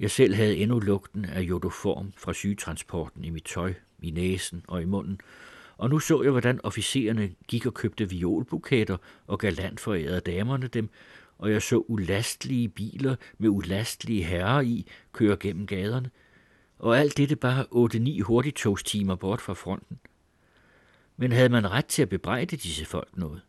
jeg 0.00 0.10
selv 0.10 0.34
havde 0.34 0.56
endnu 0.56 0.78
lugten 0.78 1.24
af 1.24 1.40
jodoform 1.40 2.12
fra 2.16 2.32
sygetransporten 2.32 3.24
i 3.24 3.30
mit 3.30 3.44
tøj, 3.44 3.74
i 4.02 4.10
næsen 4.10 4.64
og 4.68 4.82
i 4.82 4.84
munden, 4.84 5.20
og 5.76 5.90
nu 5.90 5.98
så 5.98 6.22
jeg, 6.22 6.30
hvordan 6.30 6.60
officererne 6.64 7.30
gik 7.48 7.66
og 7.66 7.74
købte 7.74 8.10
violbuketter 8.10 8.96
og 9.26 9.38
galant 9.38 9.80
forærede 9.80 10.20
damerne 10.20 10.66
dem, 10.66 10.90
og 11.38 11.50
jeg 11.50 11.62
så 11.62 11.84
ulastlige 11.88 12.68
biler 12.68 13.16
med 13.38 13.48
ulastlige 13.48 14.24
herrer 14.24 14.60
i 14.60 14.86
køre 15.12 15.36
gennem 15.36 15.66
gaderne, 15.66 16.10
og 16.78 16.98
alt 16.98 17.16
dette 17.16 17.36
bare 17.36 17.64
8-9 18.18 18.22
hurtigtogstimer 18.22 19.14
bort 19.14 19.40
fra 19.40 19.54
fronten. 19.54 19.98
Men 21.16 21.32
havde 21.32 21.48
man 21.48 21.70
ret 21.70 21.86
til 21.86 22.02
at 22.02 22.08
bebrejde 22.08 22.56
disse 22.56 22.84
folk 22.84 23.16
noget? 23.16 23.40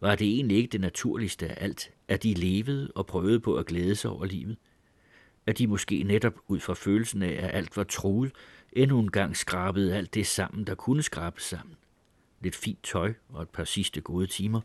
Var 0.00 0.14
det 0.14 0.26
egentlig 0.26 0.56
ikke 0.56 0.72
det 0.72 0.80
naturligste 0.80 1.48
af 1.48 1.64
alt, 1.64 1.90
at 2.08 2.22
de 2.22 2.34
levede 2.34 2.92
og 2.94 3.06
prøvede 3.06 3.40
på 3.40 3.56
at 3.56 3.66
glæde 3.66 3.94
sig 3.94 4.10
over 4.10 4.24
livet? 4.24 4.56
At 5.46 5.58
de 5.58 5.66
måske 5.66 6.02
netop 6.02 6.34
ud 6.48 6.60
fra 6.60 6.74
følelsen 6.74 7.22
af, 7.22 7.44
at 7.44 7.54
alt 7.54 7.76
var 7.76 7.84
truet, 7.84 8.32
endnu 8.72 9.00
en 9.00 9.10
gang 9.10 9.36
skrabede 9.36 9.96
alt 9.96 10.14
det 10.14 10.26
sammen, 10.26 10.66
der 10.66 10.74
kunne 10.74 11.02
skrabes 11.02 11.42
sammen. 11.42 11.76
Lidt 12.40 12.56
fint 12.56 12.82
tøj 12.82 13.14
og 13.28 13.42
et 13.42 13.48
par 13.48 13.64
sidste 13.64 14.00
gode 14.00 14.26
timer. 14.26 14.60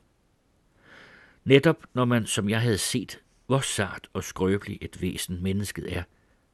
Netop 1.45 1.85
når 1.93 2.05
man, 2.05 2.25
som 2.25 2.49
jeg 2.49 2.61
havde 2.61 2.77
set, 2.77 3.19
hvor 3.45 3.59
sart 3.59 4.09
og 4.13 4.23
skrøbeligt 4.23 4.83
et 4.83 5.01
væsen 5.01 5.43
mennesket 5.43 5.97
er, 5.97 6.03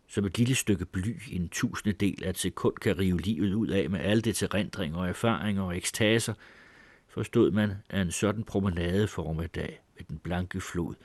som 0.08 0.26
et 0.26 0.38
lille 0.38 0.56
stykke 0.56 0.86
bly 0.86 1.22
i 1.28 1.36
en 1.36 1.50
tusinde 1.50 1.98
del 1.98 2.24
af 2.24 2.30
et 2.30 2.38
sekund 2.38 2.76
kan 2.76 3.00
rive 3.00 3.22
livet 3.22 3.54
ud 3.54 3.68
af 3.68 3.90
med 3.90 4.00
alle 4.00 4.22
det 4.22 4.44
erindringer 4.44 4.98
og 4.98 5.10
erfaringer 5.10 5.64
og 5.64 5.78
ekstaser, 5.78 6.34
forstod 7.08 7.52
man, 7.52 7.72
at 7.90 8.02
en 8.02 8.12
sådan 8.12 8.44
promenadeform 8.44 9.40
af 9.40 9.50
dag 9.50 9.82
ved 9.98 10.06
den 10.10 10.18
blanke 10.18 10.62
flod– 10.62 10.96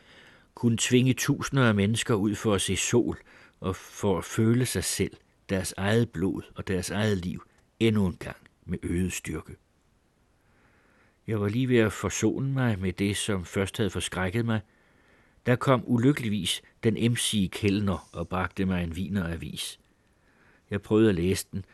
kunne 0.58 0.76
tvinge 0.80 1.14
tusinder 1.14 1.68
af 1.68 1.74
mennesker 1.74 2.14
ud 2.14 2.34
for 2.34 2.54
at 2.54 2.60
se 2.60 2.76
sol 2.76 3.18
og 3.60 3.76
for 3.76 4.18
at 4.18 4.24
føle 4.24 4.66
sig 4.66 4.84
selv, 4.84 5.16
deres 5.48 5.74
eget 5.76 6.10
blod 6.10 6.42
og 6.54 6.68
deres 6.68 6.90
eget 6.90 7.18
liv 7.18 7.42
endnu 7.80 8.06
en 8.06 8.16
gang 8.16 8.36
med 8.64 8.78
øget 8.82 9.12
styrke. 9.12 9.56
Jeg 11.26 11.40
var 11.40 11.48
lige 11.48 11.68
ved 11.68 11.78
at 11.78 11.92
forsone 11.92 12.52
mig 12.52 12.78
med 12.78 12.92
det, 12.92 13.16
som 13.16 13.44
først 13.44 13.76
havde 13.76 13.90
forskrækket 13.90 14.44
mig. 14.44 14.60
Der 15.46 15.56
kom 15.56 15.82
ulykkeligvis 15.86 16.62
den 16.84 16.96
emsige 16.96 17.48
kældner 17.48 18.08
og 18.12 18.28
bragte 18.28 18.64
mig 18.64 18.84
en 18.84 18.96
vineravis. 18.96 19.80
Jeg 20.70 20.82
prøvede 20.82 21.08
at 21.08 21.14
læse 21.14 21.46
den, 21.52 21.64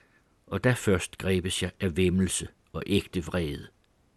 og 0.46 0.64
der 0.64 0.74
først 0.74 1.18
grebes 1.18 1.62
jeg 1.62 1.70
af 1.80 1.96
vemmelse 1.96 2.48
og 2.72 2.82
ægte 2.86 3.24
vrede. 3.24 3.66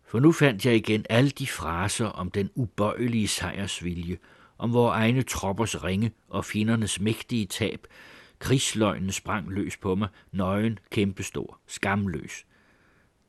For 0.06 0.20
nu 0.20 0.32
fandt 0.32 0.66
jeg 0.66 0.76
igen 0.76 1.06
alle 1.10 1.30
de 1.30 1.48
fraser 1.48 2.06
om 2.06 2.32
den 2.32 2.50
ubøjelige 2.56 3.28
sejrsvilje 3.28 4.18
om 4.58 4.74
vores 4.74 4.96
egne 4.96 5.24
troppers 5.24 5.84
ringe 5.84 6.12
og 6.30 6.46
fjendernes 6.46 7.00
mægtige 7.00 7.46
tab. 7.46 7.88
Krigsløgnen 8.40 9.12
sprang 9.12 9.50
løs 9.50 9.78
på 9.78 9.96
mig, 9.96 10.10
nøgen, 10.32 10.80
kæmpestor, 10.92 11.60
skamløs. 11.68 12.46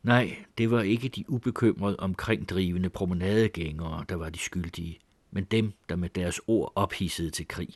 Nej, 0.03 0.45
det 0.59 0.71
var 0.71 0.83
ikke 0.83 1.09
de 1.09 1.31
ubekymrede 1.31 1.97
omkringdrivende 2.01 2.91
promenadegængere, 2.91 4.05
der 4.09 4.14
var 4.14 4.31
de 4.31 4.38
skyldige, 4.38 4.99
men 5.31 5.45
dem, 5.45 5.73
der 5.88 5.97
med 5.97 6.09
deres 6.09 6.41
ord 6.47 6.73
ophissede 6.75 7.31
til 7.31 7.49
krig. 7.49 7.69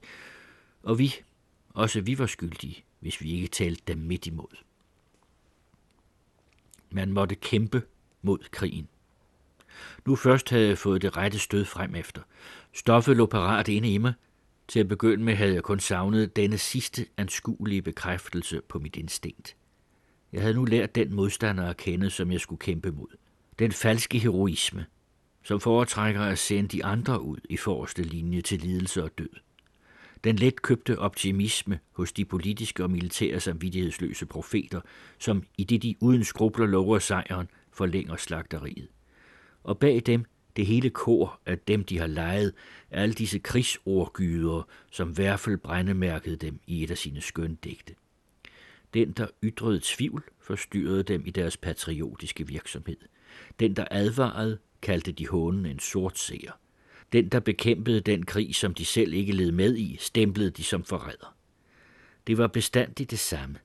Og 0.83 0.99
vi, 0.99 1.15
også 1.69 2.01
vi 2.01 2.19
var 2.19 2.27
skyldige, 2.27 2.85
hvis 3.01 3.21
vi 3.21 3.33
ikke 3.33 3.49
talte 3.49 3.83
dem 3.87 3.99
midt 3.99 4.27
imod. 4.27 4.57
Man 6.91 7.13
måtte 7.13 7.35
kæmpe 7.35 7.83
mod 8.23 8.39
krigen. 8.51 8.89
Nu 10.07 10.17
først 10.17 10.51
havde 10.51 10.69
jeg 10.69 10.79
fået 10.79 11.03
det 11.03 11.17
rette 11.17 11.39
stød 11.39 11.65
frem 11.65 11.95
efter. 11.95 12.23
Stoffet 12.73 13.17
lå 13.17 13.27
parat 13.27 13.69
inde 13.69 13.95
i 13.95 13.99
mig. 13.99 14.13
Til 14.69 14.81
at 14.81 14.89
begynde 14.89 15.25
med 15.25 15.35
havde 15.35 15.55
jeg 15.55 15.63
kun 15.63 15.81
savnet 15.81 16.37
denne 16.37 16.59
sidste 16.59 17.07
anskuelige 17.17 17.83
bekræftelse 17.83 18.61
på 18.69 18.79
mit 18.79 18.97
instinkt. 18.97 19.57
Jeg 20.33 20.41
havde 20.41 20.55
nu 20.55 20.65
lært 20.65 20.95
den 20.95 21.15
modstander 21.15 21.71
at 21.71 21.77
kende, 21.77 22.11
som 22.11 22.33
jeg 22.33 22.41
skulle 22.41 22.59
kæmpe 22.59 22.91
mod. 22.91 23.17
Den 23.59 23.73
falske 23.73 24.19
heroisme, 24.19 24.87
som 25.43 25.61
foretrækker 25.61 26.21
at 26.21 26.39
sende 26.39 26.69
de 26.69 26.85
andre 26.85 27.23
ud 27.23 27.39
i 27.45 27.57
forreste 27.57 28.03
linje 28.03 28.41
til 28.41 28.61
lidelse 28.61 29.05
og 29.05 29.11
død. 29.19 29.31
Den 30.25 30.37
letkøbte 30.37 30.99
optimisme 30.99 31.79
hos 31.93 32.13
de 32.13 32.25
politiske 32.25 32.83
og 32.83 32.91
militære 32.91 33.41
samvittighedsløse 33.41 34.27
profeter, 34.27 34.81
som 35.19 35.43
i 35.59 35.65
det 35.65 35.83
de 35.83 35.95
uden 36.01 36.25
skrubler 36.25 36.67
lover 36.67 36.99
sejren, 36.99 37.49
forlænger 37.73 38.17
slagteriet 38.17 38.89
og 39.65 39.79
bag 39.79 40.03
dem 40.07 40.25
det 40.57 40.67
hele 40.67 40.91
kor 40.91 41.41
af 41.47 41.59
dem, 41.59 41.85
de 41.85 41.99
har 41.99 42.07
lejet, 42.07 42.55
alle 42.91 43.15
disse 43.15 43.39
krigsordgyder, 43.39 44.69
som 44.91 45.19
Værfel 45.19 45.59
brændemærkede 45.59 46.37
dem 46.37 46.61
i 46.67 46.83
et 46.83 46.91
af 46.91 46.99
sine 46.99 47.21
skøndigte. 47.21 47.95
Den, 48.95 49.13
der 49.13 49.27
ytrede 49.43 49.81
tvivl, 49.83 50.25
forstyrrede 50.41 51.03
dem 51.03 51.27
i 51.27 51.31
deres 51.31 51.57
patriotiske 51.57 52.47
virksomhed. 52.47 52.97
Den, 53.61 53.77
der 53.77 53.85
advarede, 53.91 54.59
kaldte 54.83 55.13
de 55.13 55.29
hånen 55.29 55.67
en 55.67 55.79
sort 55.79 56.19
seer. 56.19 56.53
Den, 57.13 57.29
der 57.29 57.41
bekæmpede 57.41 58.01
den 58.01 58.27
krig, 58.27 58.55
som 58.55 58.75
de 58.75 58.85
selv 58.85 59.13
ikke 59.13 59.33
led 59.33 59.53
med 59.53 59.77
i, 59.77 59.97
stemplede 60.01 60.51
de 60.51 60.65
som 60.65 60.85
forræder. 60.85 61.37
Det 62.27 62.39
var 62.39 62.47
bestandigt 62.47 63.11
det 63.11 63.19
samme. 63.19 63.59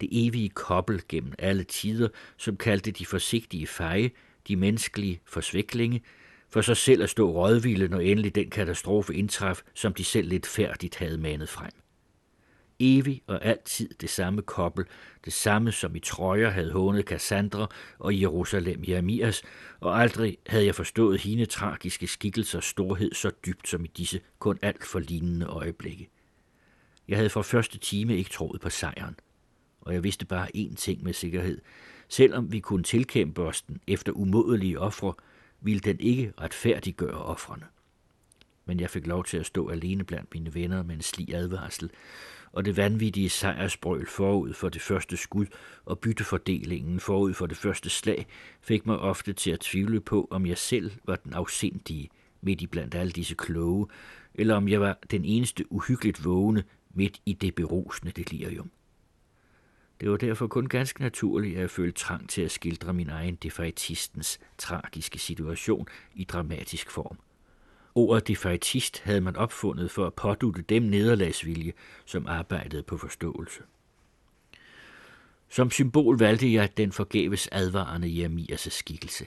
Det 0.00 0.08
evige 0.12 0.48
kobbel 0.48 1.02
gennem 1.08 1.32
alle 1.38 1.64
tider, 1.64 2.08
som 2.36 2.56
kaldte 2.56 2.90
de 2.90 3.06
forsigtige 3.06 3.66
feje 3.66 4.10
de 4.48 4.56
menneskelige 4.56 5.20
forsviklinge, 5.24 6.02
for 6.50 6.60
så 6.60 6.74
selv 6.74 7.02
at 7.02 7.10
stå 7.10 7.32
rådvilde, 7.32 7.88
når 7.88 8.00
endelig 8.00 8.34
den 8.34 8.50
katastrofe 8.50 9.14
indtraf, 9.14 9.62
som 9.74 9.94
de 9.94 10.04
selv 10.04 10.28
lidt 10.28 10.46
færdigt 10.46 10.96
havde 10.96 11.18
manet 11.18 11.48
frem. 11.48 11.70
Evig 12.80 13.22
og 13.26 13.44
altid 13.44 13.88
det 14.00 14.10
samme 14.10 14.42
kobbel, 14.42 14.84
det 15.24 15.32
samme 15.32 15.72
som 15.72 15.96
i 15.96 16.00
trøjer 16.00 16.50
havde 16.50 16.72
hånet 16.72 17.04
Cassandra 17.04 17.70
og 17.98 18.20
Jerusalem 18.20 18.84
Jeremias, 18.88 19.42
og 19.80 20.00
aldrig 20.00 20.38
havde 20.46 20.64
jeg 20.64 20.74
forstået 20.74 21.20
hende 21.20 21.46
tragiske 21.46 22.06
skikkelsers 22.06 22.64
storhed 22.64 23.12
så 23.14 23.30
dybt 23.46 23.68
som 23.68 23.84
i 23.84 23.88
disse 23.88 24.20
kun 24.38 24.58
alt 24.62 24.84
for 24.84 24.98
lignende 24.98 25.46
øjeblikke. 25.46 26.08
Jeg 27.08 27.16
havde 27.16 27.30
fra 27.30 27.42
første 27.42 27.78
time 27.78 28.16
ikke 28.16 28.30
troet 28.30 28.60
på 28.60 28.70
sejren, 28.70 29.16
og 29.80 29.94
jeg 29.94 30.04
vidste 30.04 30.26
bare 30.26 30.48
én 30.56 30.74
ting 30.74 31.02
med 31.02 31.12
sikkerhed. 31.12 31.60
Selvom 32.08 32.52
vi 32.52 32.60
kunne 32.60 32.82
tilkæmpe 32.82 33.42
os 33.42 33.62
den 33.62 33.80
efter 33.86 34.12
umådelige 34.12 34.80
ofre, 34.80 35.14
ville 35.60 35.80
den 35.80 36.00
ikke 36.00 36.32
retfærdiggøre 36.40 37.22
offrene. 37.22 37.64
Men 38.66 38.80
jeg 38.80 38.90
fik 38.90 39.06
lov 39.06 39.24
til 39.24 39.36
at 39.36 39.46
stå 39.46 39.68
alene 39.68 40.04
blandt 40.04 40.34
mine 40.34 40.54
venner 40.54 40.82
med 40.82 40.94
en 40.94 41.02
slig 41.02 41.34
advarsel, 41.34 41.90
og 42.52 42.64
det 42.64 42.76
vanvittige 42.76 43.28
sejrsbrøl 43.28 44.06
forud 44.06 44.52
for 44.52 44.68
det 44.68 44.82
første 44.82 45.16
skud 45.16 45.46
og 45.84 45.98
byttefordelingen 45.98 47.00
forud 47.00 47.34
for 47.34 47.46
det 47.46 47.56
første 47.56 47.90
slag 47.90 48.26
fik 48.60 48.86
mig 48.86 48.98
ofte 48.98 49.32
til 49.32 49.50
at 49.50 49.60
tvivle 49.60 50.00
på, 50.00 50.28
om 50.30 50.46
jeg 50.46 50.58
selv 50.58 50.90
var 51.04 51.16
den 51.16 51.32
afsindige 51.32 52.08
midt 52.40 52.62
i 52.62 52.66
blandt 52.66 52.94
alle 52.94 53.12
disse 53.12 53.34
kloge, 53.34 53.86
eller 54.34 54.54
om 54.54 54.68
jeg 54.68 54.80
var 54.80 54.98
den 55.10 55.24
eneste 55.24 55.72
uhyggeligt 55.72 56.24
vågne 56.24 56.64
midt 56.94 57.20
i 57.26 57.32
det 57.32 57.54
berusende 57.54 58.12
delirium. 58.12 58.70
Det 60.00 60.10
var 60.10 60.16
derfor 60.16 60.46
kun 60.46 60.66
ganske 60.66 61.00
naturligt, 61.00 61.54
at 61.54 61.60
jeg 61.60 61.70
følte 61.70 61.98
trang 61.98 62.28
til 62.28 62.42
at 62.42 62.50
skildre 62.50 62.92
min 62.92 63.08
egen 63.08 63.34
defaitistens 63.34 64.38
tragiske 64.58 65.18
situation 65.18 65.86
i 66.14 66.24
dramatisk 66.24 66.90
form. 66.90 67.18
Ordet 67.94 68.28
defaitist 68.28 69.00
havde 69.00 69.20
man 69.20 69.36
opfundet 69.36 69.90
for 69.90 70.06
at 70.06 70.14
pådutte 70.14 70.62
dem 70.62 70.82
nederlagsvilje, 70.82 71.72
som 72.04 72.26
arbejdede 72.26 72.82
på 72.82 72.96
forståelse. 72.96 73.60
Som 75.48 75.70
symbol 75.70 76.18
valgte 76.18 76.52
jeg 76.52 76.76
den 76.76 76.92
forgæves 76.92 77.48
advarende 77.52 78.08
Jeremias' 78.08 78.70
skikkelse. 78.70 79.26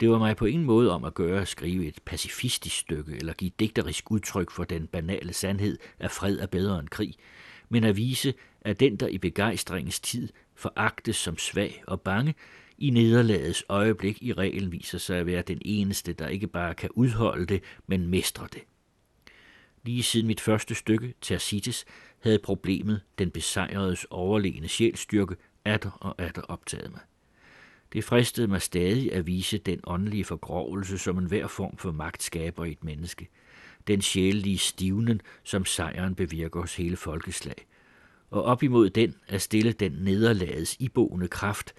Det 0.00 0.10
var 0.10 0.18
mig 0.18 0.36
på 0.36 0.44
ingen 0.44 0.66
måde 0.66 0.90
om 0.90 1.04
at 1.04 1.14
gøre 1.14 1.40
at 1.40 1.48
skrive 1.48 1.86
et 1.86 1.98
pacifistisk 2.04 2.76
stykke 2.76 3.16
eller 3.16 3.32
give 3.32 3.50
digterisk 3.60 4.10
udtryk 4.10 4.50
for 4.50 4.64
den 4.64 4.86
banale 4.86 5.32
sandhed, 5.32 5.78
at 5.98 6.10
fred 6.10 6.38
er 6.38 6.46
bedre 6.46 6.78
end 6.78 6.88
krig, 6.88 7.14
men 7.68 7.84
at 7.84 7.96
vise, 7.96 8.34
at 8.60 8.80
den, 8.80 8.96
der 8.96 9.06
i 9.06 9.18
begejstringens 9.18 10.00
tid 10.00 10.28
foragtes 10.54 11.16
som 11.16 11.38
svag 11.38 11.82
og 11.86 12.00
bange, 12.00 12.34
i 12.78 12.90
nederlagets 12.90 13.64
øjeblik 13.68 14.22
i 14.22 14.32
reglen 14.32 14.72
viser 14.72 14.98
sig 14.98 15.18
at 15.18 15.26
være 15.26 15.42
den 15.42 15.62
eneste, 15.64 16.12
der 16.12 16.28
ikke 16.28 16.46
bare 16.46 16.74
kan 16.74 16.90
udholde 16.94 17.46
det, 17.46 17.62
men 17.86 18.06
mestre 18.06 18.48
det. 18.52 18.62
Lige 19.82 20.02
siden 20.02 20.26
mit 20.26 20.40
første 20.40 20.74
stykke, 20.74 21.14
Tercites, 21.20 21.84
havde 22.20 22.38
problemet 22.38 23.00
den 23.18 23.30
besejredes 23.30 24.06
overlegne 24.10 24.68
sjælstyrke 24.68 25.36
atter 25.64 25.90
og 25.90 26.14
atter 26.18 26.42
optaget 26.42 26.90
mig. 26.90 27.00
Det 27.92 28.04
fristede 28.04 28.46
mig 28.46 28.62
stadig 28.62 29.12
at 29.12 29.26
vise 29.26 29.58
den 29.58 29.80
åndelige 29.84 30.24
forgrovelse, 30.24 30.98
som 30.98 31.18
enhver 31.18 31.46
form 31.46 31.76
for 31.76 31.92
magt 31.92 32.22
skaber 32.22 32.64
i 32.64 32.72
et 32.72 32.84
menneske. 32.84 33.28
Den 33.86 34.02
sjælelige 34.02 34.58
stivnen, 34.58 35.20
som 35.42 35.64
sejren 35.64 36.14
bevirker 36.14 36.60
hos 36.60 36.76
hele 36.76 36.96
folkeslag. 36.96 37.66
Og 38.30 38.42
op 38.42 38.62
imod 38.62 38.90
den 38.90 39.14
er 39.28 39.38
stille 39.38 39.72
den 39.72 39.92
nederlagets 39.92 40.76
iboende 40.80 41.28
kraft, 41.28 41.74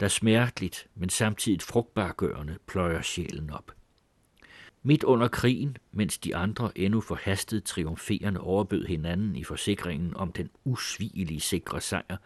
der 0.00 0.08
smerteligt, 0.08 0.86
men 0.94 1.08
samtidig 1.08 1.62
frugtbargørende 1.62 2.58
pløjer 2.66 3.02
sjælen 3.02 3.50
op. 3.50 3.72
Midt 4.82 5.04
under 5.04 5.28
krigen, 5.28 5.76
mens 5.92 6.18
de 6.18 6.36
andre 6.36 6.78
endnu 6.78 7.00
forhastet 7.00 7.64
triumferende 7.64 8.40
overbød 8.40 8.86
hinanden 8.86 9.36
i 9.36 9.44
forsikringen 9.44 10.16
om 10.16 10.32
den 10.32 10.50
usvigelige 10.64 11.40
sikre 11.40 11.80
sejr, 11.80 12.16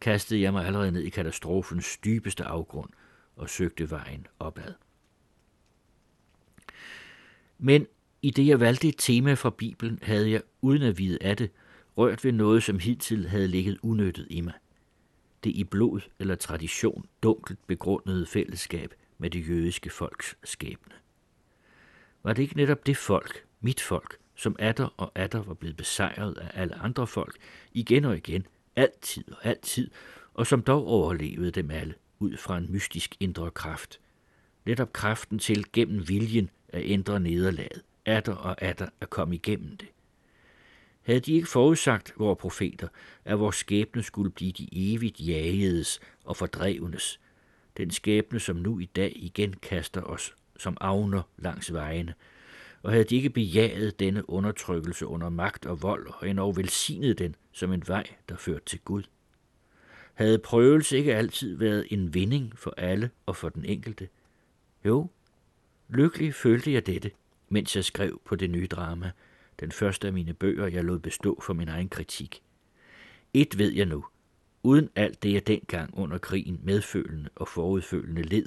kastede 0.00 0.40
jeg 0.40 0.52
mig 0.52 0.66
allerede 0.66 0.92
ned 0.92 1.02
i 1.02 1.08
katastrofens 1.10 1.98
dybeste 1.98 2.44
afgrund 2.44 2.90
og 3.36 3.50
søgte 3.50 3.90
vejen 3.90 4.26
opad. 4.38 4.74
Men 7.58 7.86
i 8.22 8.30
det 8.30 8.46
jeg 8.46 8.60
valgte 8.60 8.88
et 8.88 8.94
tema 8.98 9.34
fra 9.34 9.50
Bibelen, 9.50 9.98
havde 10.02 10.30
jeg, 10.30 10.42
uden 10.60 10.82
at 10.82 10.98
vide 10.98 11.18
af 11.20 11.36
det, 11.36 11.50
rørt 11.96 12.24
ved 12.24 12.32
noget, 12.32 12.62
som 12.62 12.78
hidtil 12.78 13.28
havde 13.28 13.48
ligget 13.48 13.78
unøttet 13.82 14.26
i 14.30 14.40
mig– 14.40 14.54
det 15.44 15.50
i 15.50 15.64
blod 15.64 16.00
eller 16.18 16.34
tradition 16.34 17.06
dunkelt 17.22 17.66
begrundede 17.66 18.26
fællesskab 18.26 18.94
med 19.18 19.30
det 19.30 19.48
jødiske 19.48 19.90
folks 19.90 20.36
skæbne. 20.44 20.94
Var 22.22 22.32
det 22.32 22.42
ikke 22.42 22.56
netop 22.56 22.86
det 22.86 22.96
folk, 22.96 23.44
mit 23.60 23.80
folk, 23.80 24.16
som 24.34 24.56
atter 24.58 24.94
og 24.96 25.12
atter 25.14 25.42
var 25.42 25.54
blevet 25.54 25.76
besejret 25.76 26.38
af 26.38 26.50
alle 26.54 26.74
andre 26.74 27.06
folk, 27.06 27.36
igen 27.72 28.04
og 28.04 28.16
igen, 28.16 28.46
altid 28.76 29.24
og 29.32 29.46
altid, 29.46 29.90
og 30.34 30.46
som 30.46 30.62
dog 30.62 30.86
overlevede 30.86 31.50
dem 31.50 31.70
alle 31.70 31.94
ud 32.18 32.36
fra 32.36 32.58
en 32.58 32.72
mystisk 32.72 33.16
indre 33.20 33.50
kraft. 33.50 34.00
Netop 34.66 34.92
kraften 34.92 35.38
til 35.38 35.64
gennem 35.72 36.08
viljen 36.08 36.50
at 36.68 36.82
ændre 36.84 37.20
nederlaget, 37.20 37.82
atter 38.08 38.34
og 38.34 38.62
atter 38.62 38.88
at 39.00 39.10
komme 39.10 39.34
igennem 39.34 39.76
det. 39.76 39.88
Havde 41.02 41.20
de 41.20 41.32
ikke 41.32 41.48
forudsagt, 41.48 42.12
vore 42.16 42.36
profeter, 42.36 42.88
at 43.24 43.38
vores 43.38 43.56
skæbne 43.56 44.02
skulle 44.02 44.30
blive 44.30 44.52
de 44.52 44.68
evigt 44.72 45.20
jagedes 45.20 46.00
og 46.24 46.36
fordrevnes, 46.36 47.20
den 47.76 47.90
skæbne, 47.90 48.40
som 48.40 48.56
nu 48.56 48.78
i 48.78 48.84
dag 48.84 49.12
igen 49.16 49.52
kaster 49.52 50.02
os 50.02 50.34
som 50.58 50.76
avner 50.80 51.22
langs 51.36 51.72
vejene, 51.72 52.14
og 52.82 52.92
havde 52.92 53.04
de 53.04 53.16
ikke 53.16 53.30
bejaget 53.30 54.00
denne 54.00 54.30
undertrykkelse 54.30 55.06
under 55.06 55.28
magt 55.28 55.66
og 55.66 55.82
vold, 55.82 56.06
og 56.14 56.28
endnu 56.28 56.52
velsignet 56.52 57.18
den 57.18 57.36
som 57.52 57.72
en 57.72 57.82
vej, 57.86 58.06
der 58.28 58.36
førte 58.36 58.64
til 58.64 58.80
Gud? 58.80 59.02
Havde 60.14 60.38
prøvelse 60.38 60.96
ikke 60.96 61.14
altid 61.14 61.56
været 61.56 61.86
en 61.90 62.14
vinding 62.14 62.58
for 62.58 62.74
alle 62.76 63.10
og 63.26 63.36
for 63.36 63.48
den 63.48 63.64
enkelte? 63.64 64.08
Jo, 64.84 65.10
lykkelig 65.88 66.34
følte 66.34 66.72
jeg 66.72 66.86
dette, 66.86 67.10
mens 67.48 67.76
jeg 67.76 67.84
skrev 67.84 68.20
på 68.24 68.36
det 68.36 68.50
nye 68.50 68.66
drama– 68.66 69.10
den 69.60 69.72
første 69.72 70.06
af 70.06 70.12
mine 70.12 70.34
bøger, 70.34 70.66
jeg 70.66 70.84
lod 70.84 70.98
bestå 70.98 71.40
for 71.42 71.52
min 71.52 71.68
egen 71.68 71.88
kritik. 71.88 72.42
Et 73.34 73.58
ved 73.58 73.72
jeg 73.72 73.86
nu. 73.86 74.04
Uden 74.62 74.90
alt 74.94 75.22
det, 75.22 75.32
jeg 75.32 75.46
dengang 75.46 75.98
under 75.98 76.18
krigen 76.18 76.60
medfølende 76.62 77.30
og 77.36 77.48
forudfølende 77.48 78.22
led, 78.22 78.46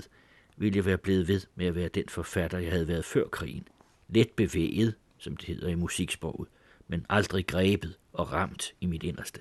ville 0.57 0.77
jeg 0.77 0.85
være 0.85 0.97
blevet 0.97 1.27
ved 1.27 1.41
med 1.55 1.65
at 1.65 1.75
være 1.75 1.87
den 1.87 2.09
forfatter, 2.09 2.57
jeg 2.59 2.71
havde 2.71 2.87
været 2.87 3.05
før 3.05 3.27
krigen. 3.27 3.67
Let 4.09 4.29
bevæget, 4.29 4.95
som 5.17 5.37
det 5.37 5.47
hedder 5.47 5.67
i 5.67 5.75
musiksproget, 5.75 6.49
men 6.87 7.05
aldrig 7.09 7.47
grebet 7.47 7.97
og 8.13 8.31
ramt 8.31 8.73
i 8.81 8.85
mit 8.85 9.03
inderste. 9.03 9.39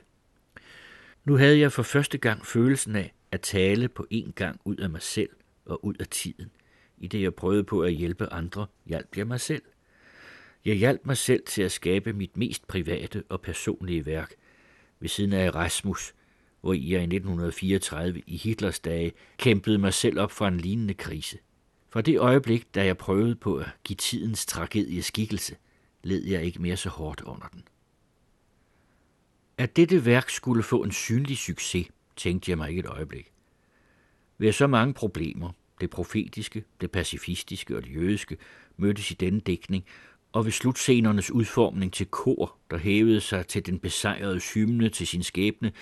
Nu 1.25 1.37
havde 1.37 1.59
jeg 1.59 1.73
for 1.73 1.83
første 1.83 2.19
gang 2.19 2.47
følelsen 2.47 2.97
af 2.97 3.13
at 3.33 3.41
tale 3.41 3.89
på 3.89 4.07
en 4.11 4.33
gang 4.33 4.61
ud 4.65 4.77
af 4.77 4.91
mig 4.91 5.03
selv 5.03 5.31
og 5.65 5.85
ud 5.85 5.95
af 6.01 6.07
tiden. 6.07 6.51
I 7.01 7.07
det 7.07 7.23
jeg 7.23 7.35
prøvede 7.35 7.65
på 7.65 7.83
at 7.83 7.93
hjælpe 7.93 8.33
andre, 8.33 8.67
hjalp 8.87 9.17
jeg 9.17 9.27
mig 9.27 9.41
selv– 9.41 9.63
jeg 10.65 10.77
hjalp 10.77 11.07
mig 11.07 11.17
selv 11.17 11.43
til 11.47 11.63
at 11.63 11.73
skabe 11.73 12.13
mit 12.13 12.37
mest 12.37 12.67
private 12.67 13.25
og 13.29 13.41
personlige 13.41 14.07
værk, 14.07 14.35
ved 15.01 15.09
siden 15.09 15.33
af 15.33 15.47
Erasmus, 15.47 16.15
hvor 16.61 16.73
jeg 16.73 16.83
i 16.83 16.95
1934 16.95 18.23
i 18.27 18.37
Hitlers 18.37 18.81
dage 18.81 19.13
kæmpede 19.37 19.79
mig 19.79 19.95
selv 19.95 20.21
op 20.21 20.33
fra 20.33 20.49
en 20.49 20.57
lignende 20.57 20.95
krise. 20.95 21.39
Fra 21.91 22.01
det 22.01 22.19
øjeblik, 22.19 22.75
da 22.75 22.85
jeg 22.85 22.97
prøvede 22.97 23.35
på 23.35 23.57
at 23.57 23.69
give 23.85 23.97
tidens 23.97 24.47
tragedie 24.47 25.03
skikkelse, 25.03 25.57
led 26.03 26.25
jeg 26.25 26.45
ikke 26.45 26.63
mere 26.63 26.77
så 26.77 26.89
hårdt 26.89 27.21
under 27.21 27.47
den. 27.47 27.63
At 29.59 29.77
dette 29.77 30.05
værk 30.05 30.31
skulle 30.31 30.63
få 30.63 30.83
en 30.83 30.93
synlig 30.93 31.39
succes, 31.39 31.87
tænkte 32.17 32.51
jeg 32.51 32.59
mig 32.59 32.69
ikke 32.69 32.81
et 32.81 32.87
øjeblik. 32.87 33.33
Ved 34.39 34.53
så 34.53 34.67
mange 34.67 34.95
problemer, 34.95 35.53
det 35.81 35.91
profetiske, 35.91 36.65
det 36.81 36.91
pacifistiske 36.91 37.77
og 37.77 37.83
det 37.83 37.95
jødiske, 37.95 38.37
mødtes 38.77 39.11
i 39.11 39.15
denne 39.15 39.41
dækning, 39.41 39.85
og 40.33 40.45
ved 40.45 40.53
slutscenernes 40.53 41.31
udformning 41.31 41.93
til 41.93 42.07
kor, 42.07 42.57
der 42.71 42.79
hævede 42.79 43.21
sig 43.21 43.47
til 43.47 43.67
den 43.67 43.79
besejrede 43.79 44.41
hymne 44.55 44.89
til 44.89 45.07
sin 45.07 45.23
skæbne, 45.23 45.73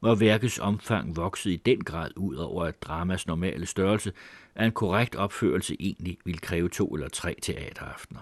var 0.00 0.14
værkets 0.14 0.58
omfang 0.58 1.16
vokset 1.16 1.50
i 1.50 1.56
den 1.56 1.84
grad 1.84 2.10
ud 2.16 2.36
over 2.36 2.64
at 2.64 2.82
dramas 2.82 3.26
normale 3.26 3.66
størrelse, 3.66 4.12
at 4.54 4.66
en 4.66 4.72
korrekt 4.72 5.14
opførelse 5.14 5.76
egentlig 5.80 6.18
ville 6.24 6.38
kræve 6.38 6.68
to 6.68 6.94
eller 6.94 7.08
tre 7.08 7.34
teateraftener. 7.42 8.20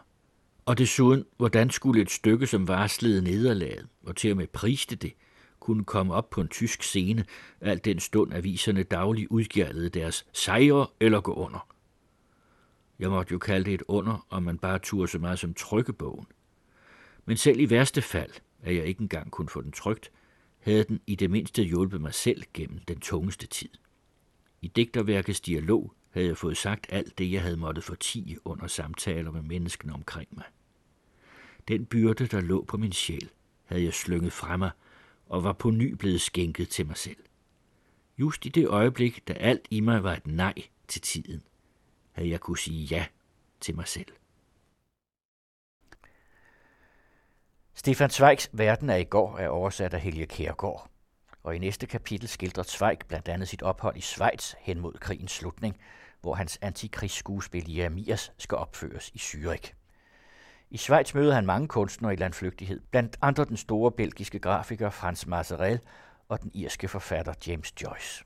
Og 0.67 0.79
desuden, 0.79 1.25
hvordan 1.37 1.71
skulle 1.71 2.03
et 2.03 2.11
stykke, 2.11 2.47
som 2.47 2.69
varslede 2.69 3.23
nederlaget, 3.23 3.87
og 4.03 4.17
til 4.17 4.31
og 4.31 4.37
med 4.37 4.47
priste 4.47 4.97
det, 4.97 5.13
kunne 5.65 5.85
komme 5.85 6.15
op 6.15 6.31
på 6.31 6.41
en 6.41 6.49
tysk 6.49 6.83
scene, 6.83 7.25
alt 7.61 7.85
den 7.85 8.01
stund 8.01 8.35
aviserne 8.35 8.83
dagligt 8.83 9.29
udgjaldede 9.31 9.89
deres 9.89 10.27
sejre 10.33 10.87
eller 11.01 11.21
gå 11.21 11.35
under– 11.35 11.67
jeg 12.99 13.11
måtte 13.11 13.33
jo 13.33 13.39
kalde 13.39 13.65
det 13.65 13.75
et 13.75 13.83
under, 13.89 14.27
om 14.31 14.43
man 14.43 14.59
bare 14.59 14.79
turde 14.79 15.09
så 15.09 15.19
meget 15.19 15.39
som 15.39 15.55
trykkebogen. 15.55 16.27
Men 17.25 17.37
selv 17.37 17.61
i 17.61 17.71
værste 17.71 18.03
fald, 18.03 18.31
at 18.63 18.77
jeg 18.77 18.85
ikke 18.87 19.01
engang 19.01 19.31
kunne 19.31 19.49
få 19.49 19.61
den 19.61 19.73
trygt, 19.73 20.13
havde 20.59 20.85
den 20.85 21.01
i 21.07 21.15
det 21.15 21.31
mindste 21.31 21.63
hjulpet 21.63 22.01
mig 22.01 22.15
selv 22.15 22.43
gennem 22.55 22.79
den 22.79 23.01
tungeste 23.01 23.47
tid. 23.47 23.69
I 24.63 24.69
digterværkets 24.69 25.41
dialog 25.41 25.93
havde 26.11 26.27
jeg 26.27 26.37
fået 26.37 26.57
sagt 26.57 26.87
alt 26.89 27.19
det, 27.19 27.33
jeg 27.33 27.43
havde 27.43 27.57
måttet 27.57 27.85
fortige 27.85 28.47
under 28.47 28.67
samtaler 28.67 29.31
med 29.31 29.43
menneskene 29.43 29.93
omkring 29.93 30.29
mig. 30.31 30.45
Den 31.69 31.87
byrde, 31.87 32.27
der 32.27 32.41
lå 32.41 32.65
på 32.65 32.77
min 32.77 32.93
sjæl, 32.93 33.31
havde 33.65 33.85
jeg 33.85 33.95
slynget 33.95 34.33
fra 34.33 34.57
mig 34.57 34.71
og 35.27 35.45
var 35.45 35.53
på 35.53 35.71
ny 35.71 35.93
blevet 35.93 36.21
skænket 36.21 36.69
til 36.69 36.87
mig 36.87 36.97
selv. 36.97 37.25
Just 38.19 38.47
i 38.47 38.49
det 38.49 38.69
øjeblik, 38.69 39.29
da 39.29 39.33
alt 39.33 39.69
i 39.71 39.81
mig 39.81 40.03
var 40.03 40.13
et 40.13 40.27
nej 40.27 40.55
til 40.89 41.01
tiden, 41.01 41.43
havde 42.13 42.31
jeg 42.31 42.41
kunne 42.41 42.59
sige 42.59 42.85
ja 42.85 43.07
til 43.61 43.77
mig 43.77 43.89
selv. 43.89 44.13
Stefan 47.75 48.11
Zweigs 48.11 48.51
Verden 48.53 48.91
af 48.91 49.01
i 49.01 49.05
går 49.05 49.39
er 49.39 49.49
oversat 49.49 49.95
af 49.95 50.01
Helge 50.01 50.27
Kærgaard. 50.27 50.91
Og 51.43 51.57
i 51.57 51.59
næste 51.59 51.87
kapitel 51.87 52.29
skildrer 52.29 52.63
Zweig 52.63 52.99
blandt 53.09 53.29
andet 53.29 53.49
sit 53.49 53.63
ophold 53.63 53.97
i 53.97 54.01
Schweiz 54.01 54.55
hen 54.59 54.81
mod 54.81 54.93
krigens 54.93 55.33
slutning, 55.33 55.77
hvor 56.21 56.35
hans 56.35 56.59
antikrigsskuespil 56.63 57.75
Jeremias 57.75 58.33
skal 58.39 58.59
opføres 58.59 59.11
i 59.15 59.19
Zürich. 59.19 59.84
I 60.71 60.77
Schweiz 60.77 61.15
møder 61.15 61.35
han 61.35 61.47
mange 61.47 61.69
kunstnere 61.69 62.13
i 62.13 62.17
landflygtighed, 62.17 62.81
blandt 62.91 63.17
andre 63.23 63.45
den 63.45 63.57
store 63.57 63.93
belgiske 63.93 64.39
grafiker 64.39 64.91
Frans 64.91 65.27
Maserel 65.27 65.81
og 66.29 66.43
den 66.43 66.51
irske 66.55 66.89
forfatter 66.89 67.35
James 67.47 67.83
Joyce. 67.83 68.23